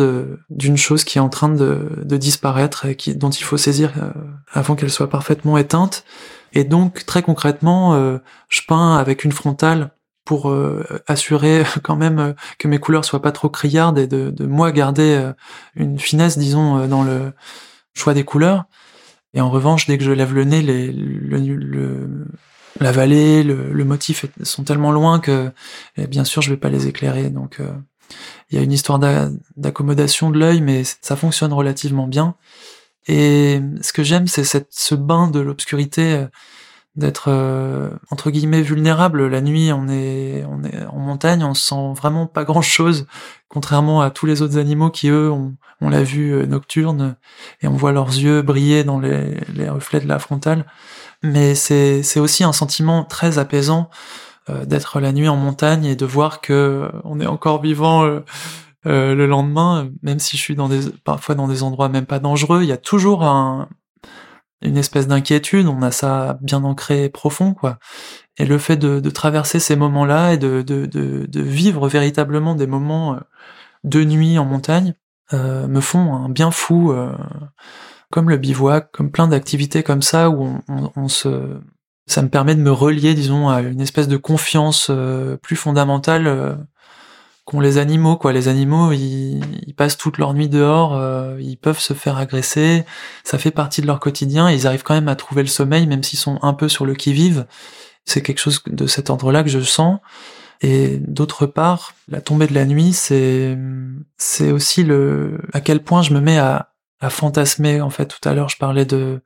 [0.49, 3.93] d'une chose qui est en train de, de disparaître et qui, dont il faut saisir
[3.97, 4.11] euh,
[4.53, 6.05] avant qu'elle soit parfaitement éteinte.
[6.53, 9.91] Et donc, très concrètement, euh, je peins avec une frontale
[10.23, 10.53] pour
[11.07, 15.31] assurer quand même que mes couleurs soient pas trop criardes et de, de moi garder
[15.75, 17.31] une finesse, disons, dans le
[17.93, 18.65] choix des couleurs.
[19.33, 22.27] Et en revanche, dès que je lève le nez, les, le, le,
[22.79, 25.51] la vallée, le, motif sont tellement loin que
[25.97, 27.29] eh, bien sûr je vais pas les éclairer.
[27.29, 27.71] Donc euh,
[28.49, 28.99] il y a une histoire
[29.55, 32.35] d'accommodation de l'œil, mais ça fonctionne relativement bien.
[33.07, 36.27] Et ce que j'aime, c'est ce bain de l'obscurité, euh,
[36.95, 39.27] d'être euh, entre guillemets vulnérable.
[39.27, 43.05] La nuit, on est, on est en montagne, on sent vraiment pas grand chose,
[43.49, 47.17] contrairement à tous les autres animaux qui eux, ont on l'a vu nocturne
[47.61, 50.65] et on voit leurs yeux briller dans les, les reflets de la frontale
[51.23, 53.89] mais c'est aussi un sentiment très apaisant
[54.49, 58.05] euh, d'être la nuit en montagne et de voir que euh, on est encore vivant
[58.05, 58.21] euh,
[58.85, 60.57] le lendemain, même si je suis
[61.03, 63.67] parfois dans des endroits même pas dangereux, il y a toujours un,
[64.61, 67.77] une espèce d'inquiétude, on a ça bien ancré profond quoi.
[68.37, 72.67] Et le fait de, de traverser ces moments-là et de, de, de, vivre véritablement des
[72.67, 73.19] moments
[73.83, 74.93] de nuit en montagne
[75.33, 76.93] me font un bien fou
[78.11, 81.59] comme le bivouac, comme plein d'activités comme ça où on, se,
[82.05, 86.27] ça me permet de me relier, disons, à une espèce de confiance euh, plus fondamentale
[86.27, 86.55] euh,
[87.45, 88.15] qu'ont les animaux.
[88.15, 92.85] Quoi, les animaux, ils, passent toute leur nuit dehors, euh, ils peuvent se faire agresser,
[93.23, 94.49] ça fait partie de leur quotidien.
[94.49, 96.95] ils arrivent quand même à trouver le sommeil, même s'ils sont un peu sur le
[96.95, 97.45] qui vive.
[98.05, 99.99] C'est quelque chose de cet ordre-là que je sens.
[100.61, 103.55] Et d'autre part, la tombée de la nuit, c'est
[104.17, 107.81] c'est aussi le à quel point je me mets à à fantasmer.
[107.81, 109.21] En fait, tout à l'heure, je parlais de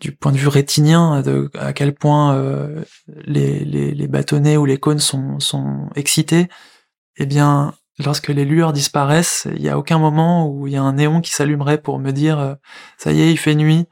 [0.00, 4.66] du point de vue rétinien, de à quel point euh, les, les, les, bâtonnets ou
[4.66, 6.48] les cônes sont, sont excités.
[7.16, 10.82] Eh bien, lorsque les lueurs disparaissent, il n'y a aucun moment où il y a
[10.82, 12.54] un néon qui s'allumerait pour me dire euh,
[12.98, 13.86] ça y est, il fait nuit.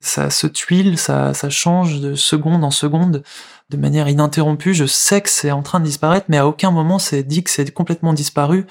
[0.00, 3.24] Ça se tuile, ça, ça change de seconde en seconde
[3.68, 4.72] de manière ininterrompue.
[4.72, 7.50] Je sais que c'est en train de disparaître, mais à aucun moment c'est dit que
[7.50, 8.66] c'est complètement disparu.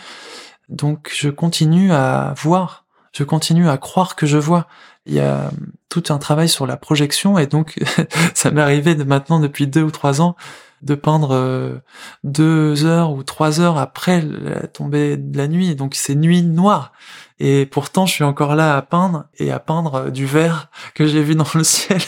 [0.69, 2.86] Donc je continue à voir
[3.17, 4.67] je continue à croire que je vois.
[5.07, 5.49] Il y a
[5.89, 7.79] tout un travail sur la projection et donc
[8.35, 10.35] ça m'est arrivé de maintenant depuis deux ou trois ans
[10.83, 11.79] de peindre euh,
[12.23, 15.73] deux heures ou trois heures après la tombée de la nuit.
[15.73, 16.91] Donc c'est nuit noire.
[17.39, 21.07] Et pourtant, je suis encore là à peindre et à peindre euh, du verre que
[21.07, 22.01] j'ai vu dans le ciel,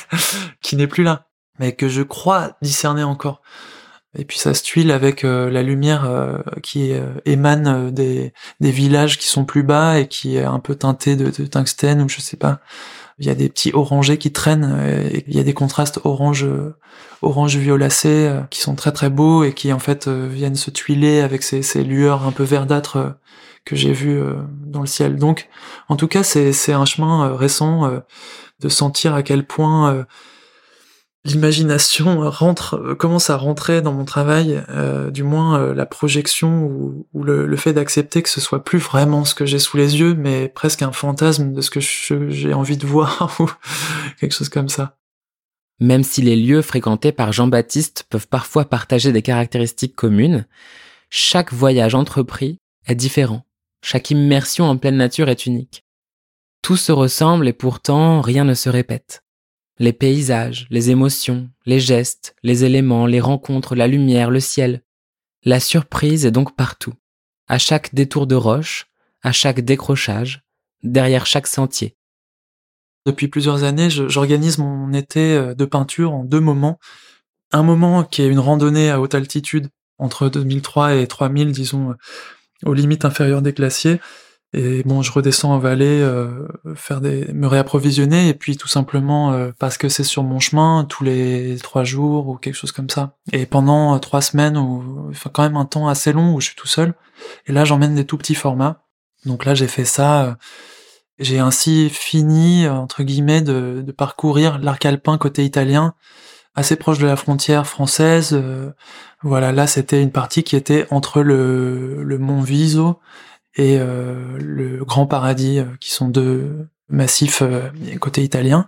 [0.62, 1.26] qui n'est plus là,
[1.58, 3.42] mais que je crois discerner encore.
[4.18, 8.72] Et puis ça se tuile avec euh, la lumière euh, qui euh, émane des, des,
[8.72, 12.10] villages qui sont plus bas et qui est un peu teintée de, de, tungstène ou
[12.10, 12.60] je sais pas.
[13.20, 16.48] Il y a des petits orangés qui traînent et il y a des contrastes orange
[17.22, 21.44] orange violacé qui sont très très beaux et qui en fait viennent se tuiler avec
[21.44, 23.16] ces, ces lueurs un peu verdâtres
[23.66, 24.24] que j'ai vues
[24.66, 25.18] dans le ciel.
[25.18, 25.50] Donc
[25.90, 27.92] en tout cas c'est c'est un chemin récent
[28.62, 30.06] de sentir à quel point
[31.26, 36.64] l'imagination rentre, euh, commence à rentrer dans mon travail, euh, du moins euh, la projection
[36.64, 40.16] ou, le, fait d'accepter que ce soit plus vraiment ce que j'ai sous les yeux,
[40.16, 43.50] mais presque un fantasme de ce que j'ai envie de voir ou
[44.20, 44.98] quelque chose comme ça.
[45.82, 50.46] Même si les lieux fréquentés par Jean-Baptiste peuvent parfois partager des caractéristiques communes,
[51.10, 53.46] chaque voyage entrepris est différent.
[53.82, 55.86] Chaque immersion en pleine nature est unique.
[56.62, 59.24] Tout se ressemble et pourtant rien ne se répète.
[59.80, 64.84] Les paysages, les émotions, les gestes, les éléments, les rencontres, la lumière, le ciel.
[65.46, 66.94] La surprise est donc partout,
[67.48, 68.88] à chaque détour de roche,
[69.24, 70.44] à chaque décrochage,
[70.84, 71.96] derrière chaque sentier.
[73.06, 76.78] Depuis plusieurs années, j'organise mon été euh, de peinture en deux moments.
[77.52, 81.94] Un moment qui est une randonnée à haute altitude, entre 2003 et 3000, disons, euh,
[82.66, 84.02] aux limites inférieures des glaciers.
[84.54, 89.52] Et bon, je redescends en vallée, euh, faire des, me réapprovisionner, et puis tout simplement
[89.60, 93.16] parce que c'est sur mon chemin tous les trois jours ou quelque chose comme ça.
[93.32, 96.56] Et pendant trois semaines, ou enfin quand même un temps assez long où je suis
[96.56, 96.96] tout seul.
[97.46, 98.84] Et là, j'emmène des tout petits formats.
[99.26, 100.38] Donc là, j'ai fait ça
[101.20, 105.94] j'ai ainsi fini, entre guillemets, de, de parcourir l'arc alpin côté italien,
[106.56, 108.30] assez proche de la frontière française.
[108.34, 108.72] Euh,
[109.22, 113.00] voilà, là, c'était une partie qui était entre le, le mont Viso
[113.56, 117.44] et euh, le Grand Paradis, euh, qui sont deux massifs
[118.00, 118.68] côté italien.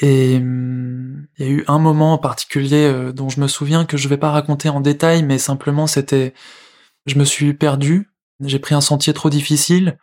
[0.00, 3.98] Et hum, il y a eu un moment en particulier dont je me souviens que
[3.98, 6.32] je vais pas raconter en détail, mais simplement c'était,
[7.04, 8.10] je me suis perdu,
[8.40, 9.98] j'ai pris un sentier trop difficile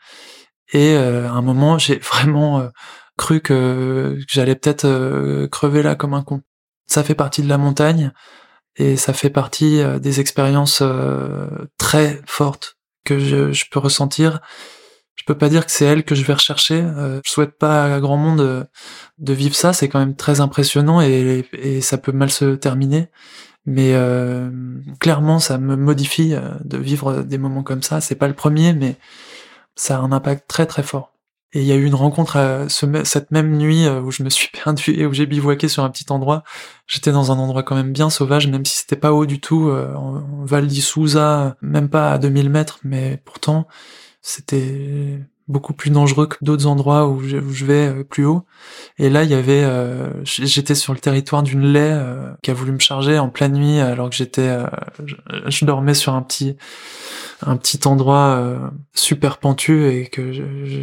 [0.71, 2.69] et euh, à un moment, j'ai vraiment euh,
[3.17, 6.41] cru que, j'allais peut-être euh, crever là comme un con.
[6.87, 8.11] Ça fait partie de la montagne
[8.75, 10.81] et ça fait partie des expériences
[11.77, 14.39] très fortes que je, je, peux ressentir.
[15.15, 16.81] Je peux pas dire que c'est elle que je vais rechercher.
[16.81, 18.67] je souhaite pas à grand monde
[19.17, 19.73] de vivre ça.
[19.73, 23.09] C'est quand même très impressionnant et, et, ça peut mal se terminer.
[23.65, 23.93] Mais
[24.99, 28.01] clairement, ça me modifie de vivre des moments comme ça.
[28.01, 28.95] C'est pas le premier, mais
[29.75, 31.08] ça a un impact très très fort.
[31.53, 34.29] Et il y a eu une rencontre euh, cette même nuit euh, où je me
[34.29, 36.43] suis perdu et où j'ai bivouaqué sur un petit endroit.
[36.85, 39.69] J'étais dans un endroit quand même bien sauvage, même si c'était pas haut du tout,
[39.69, 43.67] euh, en Val di Sousa, même pas à 2000 mètres, mais pourtant
[44.21, 45.19] c'était
[45.49, 48.45] beaucoup plus dangereux que d'autres endroits où je, vais plus haut.
[48.97, 49.67] Et là, il y avait,
[50.23, 51.97] j'étais sur le territoire d'une lait
[52.41, 54.55] qui a voulu me charger en pleine nuit alors que j'étais,
[55.47, 56.55] je dormais sur un petit
[57.45, 58.57] un petit endroit euh,
[58.93, 60.31] super pentu et que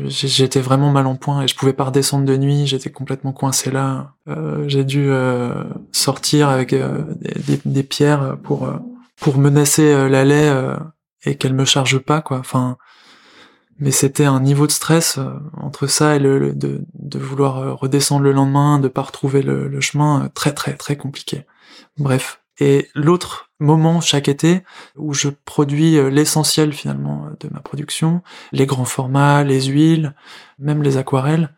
[0.09, 3.71] j'étais vraiment mal en point et je pouvais pas redescendre de nuit, j'étais complètement coincé
[3.71, 4.15] là.
[4.29, 8.69] Euh, j'ai dû euh, sortir avec des, des, pierres pour
[9.21, 10.51] pour menacer la lait
[11.25, 12.39] et qu'elle me charge pas quoi.
[12.39, 12.79] Enfin,
[13.79, 15.19] mais c'était un niveau de stress
[15.57, 20.31] entre ça et le, de, vouloir redescendre le lendemain, de pas retrouver le, le chemin,
[20.35, 21.45] très très très compliqué.
[21.99, 22.41] Bref.
[22.59, 24.63] Et l'autre moment chaque été
[24.97, 28.23] où je produis euh, l'essentiel finalement de ma production,
[28.53, 30.15] les grands formats, les huiles,
[30.59, 31.51] même les aquarelles.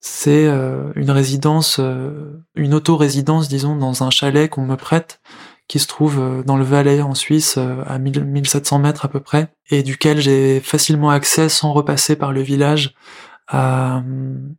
[0.00, 5.20] C'est euh, une résidence, euh, une auto-résidence, disons, dans un chalet qu'on me prête,
[5.68, 9.82] qui se trouve dans le Valais en Suisse, à 1700 mètres à peu près, et
[9.82, 12.94] duquel j'ai facilement accès sans repasser par le village
[13.48, 14.02] à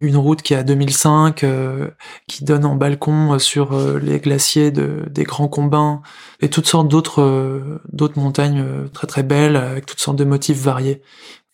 [0.01, 1.89] une route qui est à 2005, euh,
[2.27, 6.01] qui donne en balcon euh, sur euh, les glaciers de, des Grands Combins
[6.41, 11.03] et toutes sortes d'autres d'autres montagnes très très belles avec toutes sortes de motifs variés.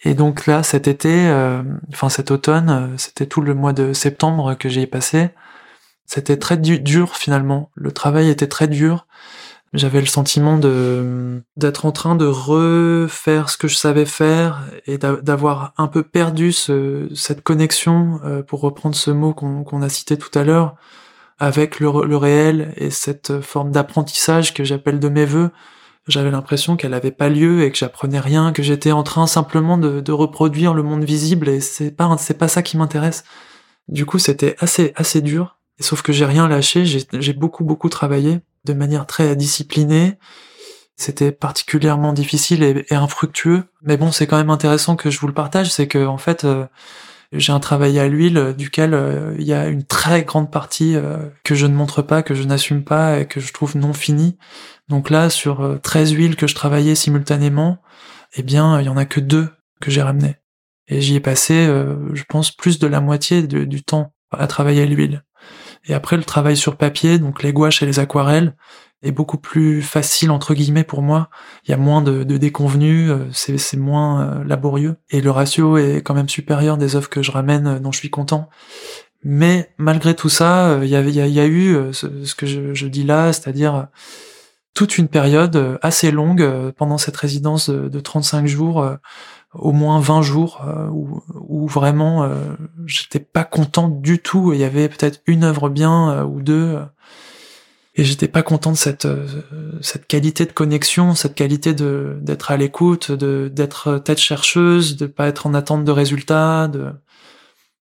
[0.04, 1.28] Et donc là, cet été,
[1.92, 5.30] enfin cet automne, c'était tout le mois de septembre que j'ai passé.
[6.06, 7.72] C'était très dur finalement.
[7.74, 9.08] Le travail était très dur
[9.76, 14.98] j'avais le sentiment de d'être en train de refaire ce que je savais faire et
[14.98, 20.18] d'avoir un peu perdu ce, cette connexion, euh, pour reprendre ce mot qu'on a cité
[20.18, 20.76] tout à l'heure,
[21.40, 25.52] avec le, réel et cette forme d'apprentissage que j'appelle de mes voeux.
[26.08, 29.78] J'avais l'impression qu'elle n'avait pas lieu et que j'apprenais rien, que j'étais en train simplement
[29.78, 33.24] de, de, reproduire le monde visible et c'est pas c'est pas ça qui m'intéresse.
[33.88, 35.58] Du coup, c'était assez assez dur.
[35.80, 40.18] Sauf que j'ai rien lâché, j'ai beaucoup beaucoup travaillé de manière très disciplinée.
[40.98, 43.66] C'était particulièrement difficile et, infructueux.
[43.84, 46.46] Mais bon, c'est quand même intéressant que je vous le partage, c'est que en fait,
[46.46, 46.66] euh,
[47.34, 51.18] j'ai un travail à l'huile duquel euh, il y a une très grande partie euh,
[51.44, 54.38] que je ne montre pas, que je n'assume pas et que je trouve non finie.
[54.88, 57.80] Donc là, sur 13 huiles que je travaillais simultanément,
[58.36, 59.50] eh bien, il y en a que deux
[59.82, 60.38] que j'ai ramenées.
[60.88, 61.66] Et j'y ai passé,
[62.14, 65.24] je pense, plus de la moitié du temps à travailler à l'huile.
[65.88, 68.56] Et après, le travail sur papier, donc les gouaches et les aquarelles,
[69.06, 71.30] est beaucoup plus facile entre guillemets pour moi.
[71.66, 76.02] Il y a moins de, déconvenus, euh, c'est moins euh, laborieux et le ratio est
[76.02, 78.50] quand même supérieur des œuvres que je ramène, euh, dont je suis content.
[79.24, 83.88] Mais malgré tout ça, il y a, eu ce, que je, dis là, c'est-à-dire
[84.76, 88.88] toute une période assez longue pendant cette résidence de, de 35 jours
[89.58, 92.36] au moins 20 jours euh, où, vraiment euh,
[92.86, 94.54] j'étais pas content du tout.
[94.54, 96.80] Il y avait peut-être une œuvre bien euh, ou deux
[97.96, 99.08] et j'étais pas content de cette
[99.82, 105.06] cette qualité de connexion, cette qualité de d'être à l'écoute, de d'être tête chercheuse, de
[105.06, 106.68] pas être en attente de résultats.
[106.68, 106.92] De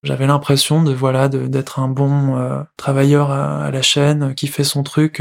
[0.05, 5.21] J'avais l'impression de voilà d'être un bon travailleur à, la chaîne qui fait son truc.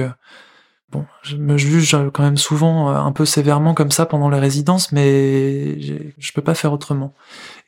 [0.94, 4.92] Bon, je me juge quand même souvent un peu sévèrement comme ça pendant les résidences,
[4.92, 7.14] mais je peux pas faire autrement.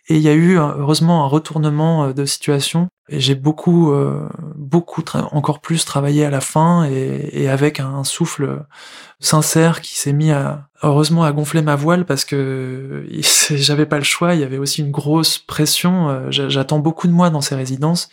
[0.07, 5.03] Et il y a eu heureusement un retournement de situation et j'ai beaucoup, euh, beaucoup
[5.31, 8.65] encore plus travaillé à la fin et, et avec un souffle
[9.19, 13.05] sincère qui s'est mis à heureusement à gonfler ma voile parce que
[13.51, 14.33] j'avais pas le choix.
[14.33, 16.09] Il y avait aussi une grosse pression.
[16.09, 18.09] Euh, j'attends beaucoup de moi dans ces résidences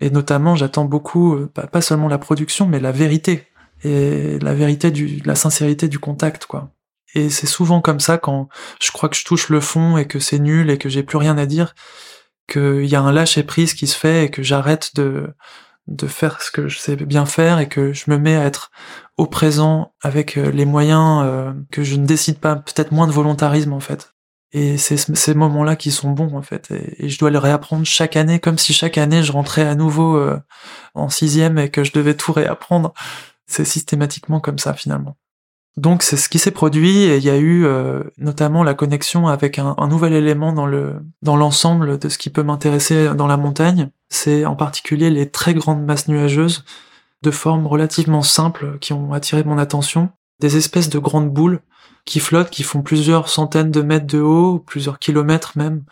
[0.00, 3.46] et notamment j'attends beaucoup euh, pas, seulement la production mais la vérité
[3.84, 6.70] et la vérité du, la sincérité du contact quoi.
[7.14, 8.48] Et c'est souvent comme ça quand
[8.82, 11.18] je crois que je touche le fond et que c'est nul et que j'ai plus
[11.18, 11.74] rien à dire
[12.48, 15.34] qu'il y a un lâcher prise qui se fait et que j'arrête de
[15.88, 18.70] de faire ce que je sais bien faire et que je me mets à être
[19.16, 23.12] au présent avec euh, les moyens euh, que je ne décide pas, peut-être moins de
[23.12, 24.14] volontarisme en fait.
[24.52, 26.70] Et c'est ces moments-là qui sont bons en fait.
[26.70, 30.16] Et, je dois les réapprendre chaque année, comme si chaque année je rentrais à nouveau
[30.16, 30.38] euh,
[30.94, 32.92] en sixième et que je devais tout réapprendre.
[33.52, 35.18] C'est systématiquement comme ça finalement.
[35.76, 39.28] Donc c'est ce qui s'est produit et il y a eu euh, notamment la connexion
[39.28, 40.66] avec un, nouvel élément dans
[41.20, 43.90] dans l'ensemble de ce qui peut m'intéresser dans la montagne.
[44.08, 46.64] C'est en particulier les très grandes masses nuageuses
[47.20, 50.08] de forme relativement simple qui ont attiré mon attention.
[50.40, 51.60] Des espèces de grandes boules
[52.06, 55.84] qui flottent, qui font plusieurs centaines de mètres de haut, plusieurs kilomètres même,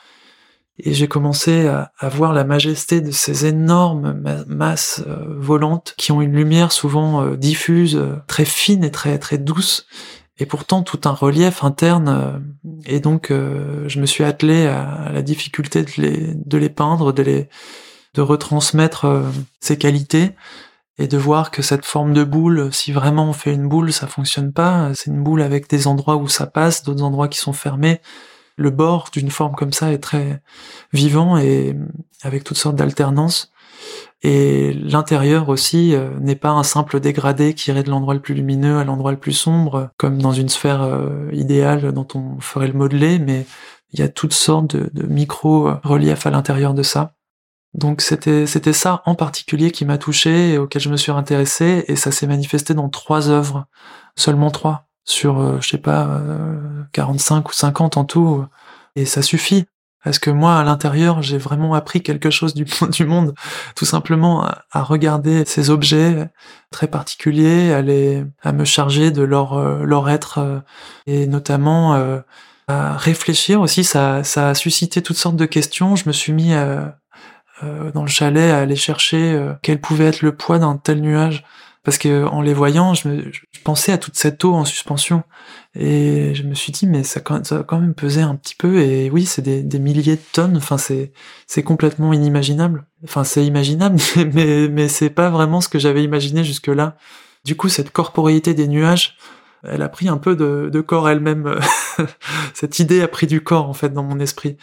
[0.85, 6.21] et j'ai commencé à, voir la majesté de ces énormes masses euh, volantes qui ont
[6.21, 9.87] une lumière souvent euh, diffuse, euh, très fine et très très douce,
[10.39, 12.43] et pourtant tout un relief interne.
[12.87, 17.49] et donc je me suis attelé à, la difficulté de les, peindre, de les
[18.15, 19.07] de retransmettre
[19.61, 20.31] ces qualités
[20.97, 24.07] et de voir que cette forme de boule, si vraiment on fait une boule, ça
[24.07, 24.93] fonctionne pas.
[24.95, 28.01] C'est une boule avec des endroits où ça passe, d'autres endroits qui sont fermés
[28.61, 30.43] le bord d'une forme comme ça est très
[30.93, 31.75] vivant et
[32.23, 33.53] avec toutes sortes d'alternances.
[34.23, 38.35] Et l'intérieur aussi euh, n'est pas un simple dégradé qui irait de l'endroit le plus
[38.35, 42.67] lumineux à l'endroit le plus sombre, comme dans une sphère euh, idéale dont on ferait
[42.67, 43.47] le modelé, mais
[43.93, 47.15] il y a toutes sortes de, micro-reliefs à l'intérieur de ça.
[47.73, 51.85] Donc c'était c'était ça en particulier qui m'a touché et auquel je me suis intéressé
[51.89, 53.67] et ça s'est manifesté dans trois œuvres,
[54.17, 56.21] seulement trois sur, euh, je sais pas,
[56.93, 58.45] 45 euh, ou 50 en tout,
[58.97, 59.67] et ça suffit.
[60.03, 63.35] Parce que moi, à l'intérieur, j'ai vraiment appris quelque chose du, du monde,
[63.77, 66.31] tout simplement à, regarder ces objets
[66.71, 70.63] très particuliers, à, à me charger de leur, euh, leur être,
[71.07, 71.95] et notamment
[72.69, 73.85] à réfléchir aussi.
[73.85, 75.97] Ça, ça a suscité toutes sortes de questions.
[75.97, 76.55] Je me suis mis
[77.63, 81.45] dans le chalet à aller chercher quel pouvait être le poids d'un tel nuage
[81.83, 85.23] parce que en les voyant, je, me, je, pensais à toute cette eau en suspension
[85.75, 88.81] et je me suis dit mais ça, ça va quand même peser un petit peu
[88.81, 90.57] et oui c'est des, des, milliers de tonnes.
[90.59, 91.13] Enfin c'est
[91.47, 92.87] c'est complètement inimaginable.
[93.05, 93.99] Enfin c'est imaginable
[94.35, 96.97] mais mais, c'est pas vraiment ce que j'avais imaginé jusque là.
[97.45, 99.17] Du coup cette corporéité des nuages,
[99.63, 101.59] elle a pris un peu de, de corps elle-même.
[102.55, 104.57] Cette idée a pris du corps en fait dans mon esprit.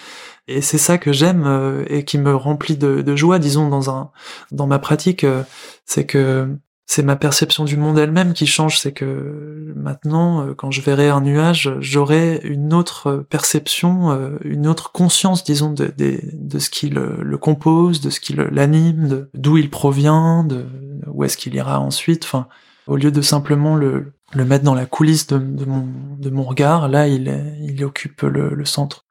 [0.47, 3.89] Et c'est ça que j'aime euh, et qui me remplit de, de, joie, disons dans
[3.91, 4.11] un
[4.51, 5.43] dans ma pratique, euh,
[5.85, 6.57] c'est que
[6.89, 8.79] c'est ma perception du monde elle-même qui change.
[8.79, 14.67] C'est que maintenant, euh, quand je verrai un nuage, j'aurai une autre perception, euh, une
[14.67, 15.91] autre conscience, disons, de,
[16.57, 20.65] ce qui le, compose, de ce qui l'anime, d'où il provient, de
[21.07, 22.23] où est-ce qu'il ira ensuite.
[22.23, 22.47] Enfin,
[22.87, 25.65] au lieu de simplement le, mettre dans la coulisse de,
[26.29, 29.05] mon, regard, là, il, occupe le centre.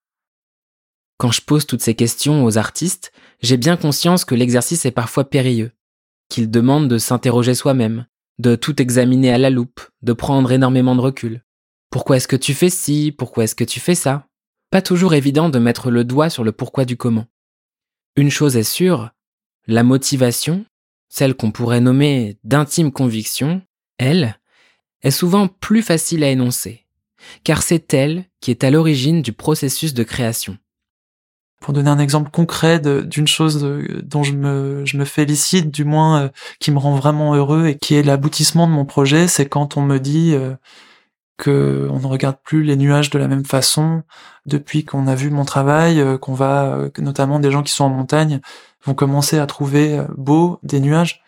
[1.18, 5.24] Quand je pose toutes ces questions aux artistes, j'ai bien conscience que l'exercice est parfois
[5.24, 5.72] périlleux
[6.28, 8.06] qu'il demande de s'interroger soi-même,
[8.38, 11.44] de tout examiner à la loupe, de prendre énormément de recul.
[11.90, 13.14] Pourquoi est-ce que tu fais ci?
[13.16, 14.26] Pourquoi est-ce que tu fais ça?
[14.70, 17.26] Pas toujours évident de mettre le doigt sur le pourquoi du comment.
[18.16, 19.10] Une chose est sûre,
[19.66, 20.64] la motivation,
[21.08, 23.62] celle qu'on pourrait nommer d'intime conviction,
[23.98, 24.38] elle,
[25.02, 26.86] est souvent plus facile à énoncer,
[27.44, 30.58] car c'est elle qui est à l'origine du processus de création.
[31.60, 33.62] Pour donner un exemple concret d'une chose
[34.04, 36.28] dont je me, félicite, du moins euh,
[36.60, 39.82] qui me rend vraiment heureux et qui est l'aboutissement de mon projet, c'est quand on
[39.82, 40.54] me dit euh,
[41.38, 44.02] que on ne regarde plus les nuages de la même façon
[44.44, 47.90] depuis qu'on a vu mon travail, euh, qu'on va, notamment des gens qui sont en
[47.90, 48.40] montagne,
[48.84, 51.22] vont commencer à trouver beau des nuages.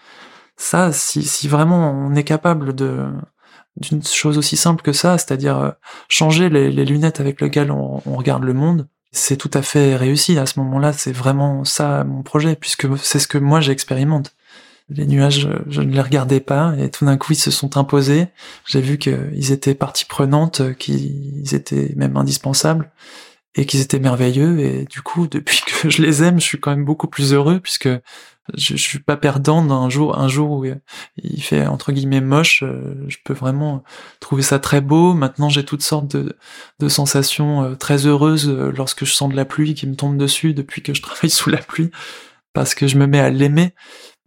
[0.57, 5.75] Ça, si, vraiment on est capable d'une chose aussi simple que ça, c'est-à-dire
[6.09, 10.39] changer les, lunettes avec lesquelles on regarde le monde, c'est tout à fait réussi.
[10.39, 14.35] À ce moment-là, c'est vraiment ça mon projet, puisque c'est ce que moi j'expérimente.
[14.91, 18.29] Les nuages, je ne les regardais pas, et tout d'un coup, ils se sont imposés.
[18.67, 22.91] J'ai vu qu'ils étaient partie prenante, qu'ils étaient même indispensables.
[23.55, 24.61] et qu'ils étaient merveilleux.
[24.61, 27.61] Et du coup, depuis que je les aime, je suis quand même beaucoup plus heureux
[27.61, 27.89] puisque
[28.57, 30.65] je, suis pas perdant d'un jour, un jour où
[31.17, 32.63] il fait entre guillemets moche.
[32.63, 33.83] euh, Je peux vraiment
[34.21, 35.15] trouver ça très beau.
[35.15, 39.45] Maintenant, j'ai toutes sortes de, sensations euh, très heureuses euh, lorsque je sens de la
[39.45, 41.91] pluie qui me tombe dessus depuis que je travaille sous la pluie
[42.53, 43.75] parce que je me mets à l'aimer.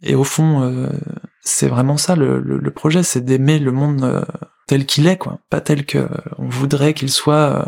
[0.02, 0.88] Et au fond, euh,
[1.42, 4.24] c'est vraiment ça le, projet, c'est d'aimer le monde euh,
[4.66, 6.08] tel qu'il est, quoi, pas tel que
[6.38, 7.64] on voudrait qu'il soit, euh,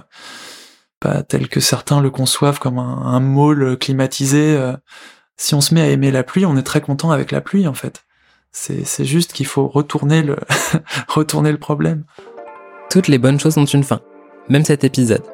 [1.01, 4.75] pas tel que certains le conçoivent comme un, un môle climatisé.
[5.37, 7.67] Si on se met à aimer la pluie, on est très content avec la pluie,
[7.67, 8.05] en fait.
[8.53, 10.37] C'est c'est juste qu'il faut retourner le
[11.09, 12.05] retourner le problème.
[12.89, 14.01] Toutes les bonnes choses ont une fin,
[14.49, 15.25] même cet épisode.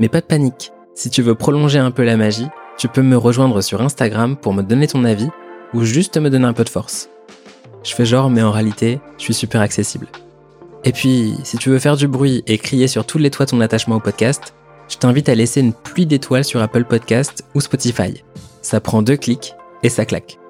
[0.00, 3.16] Mais pas de panique, si tu veux prolonger un peu la magie, tu peux me
[3.16, 5.28] rejoindre sur Instagram pour me donner ton avis
[5.74, 7.08] ou juste me donner un peu de force.
[7.84, 10.08] Je fais genre, mais en réalité, je suis super accessible.
[10.84, 13.60] Et puis, si tu veux faire du bruit et crier sur tous les toits ton
[13.60, 14.54] attachement au podcast,
[14.88, 18.22] je t'invite à laisser une pluie d'étoiles sur Apple Podcast ou Spotify.
[18.66, 19.54] Ça prend deux clics
[19.84, 20.40] et ça claque.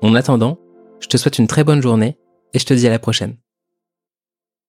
[0.00, 0.58] En attendant,
[0.98, 2.16] je te souhaite une très bonne journée
[2.54, 3.36] et je te dis à la prochaine.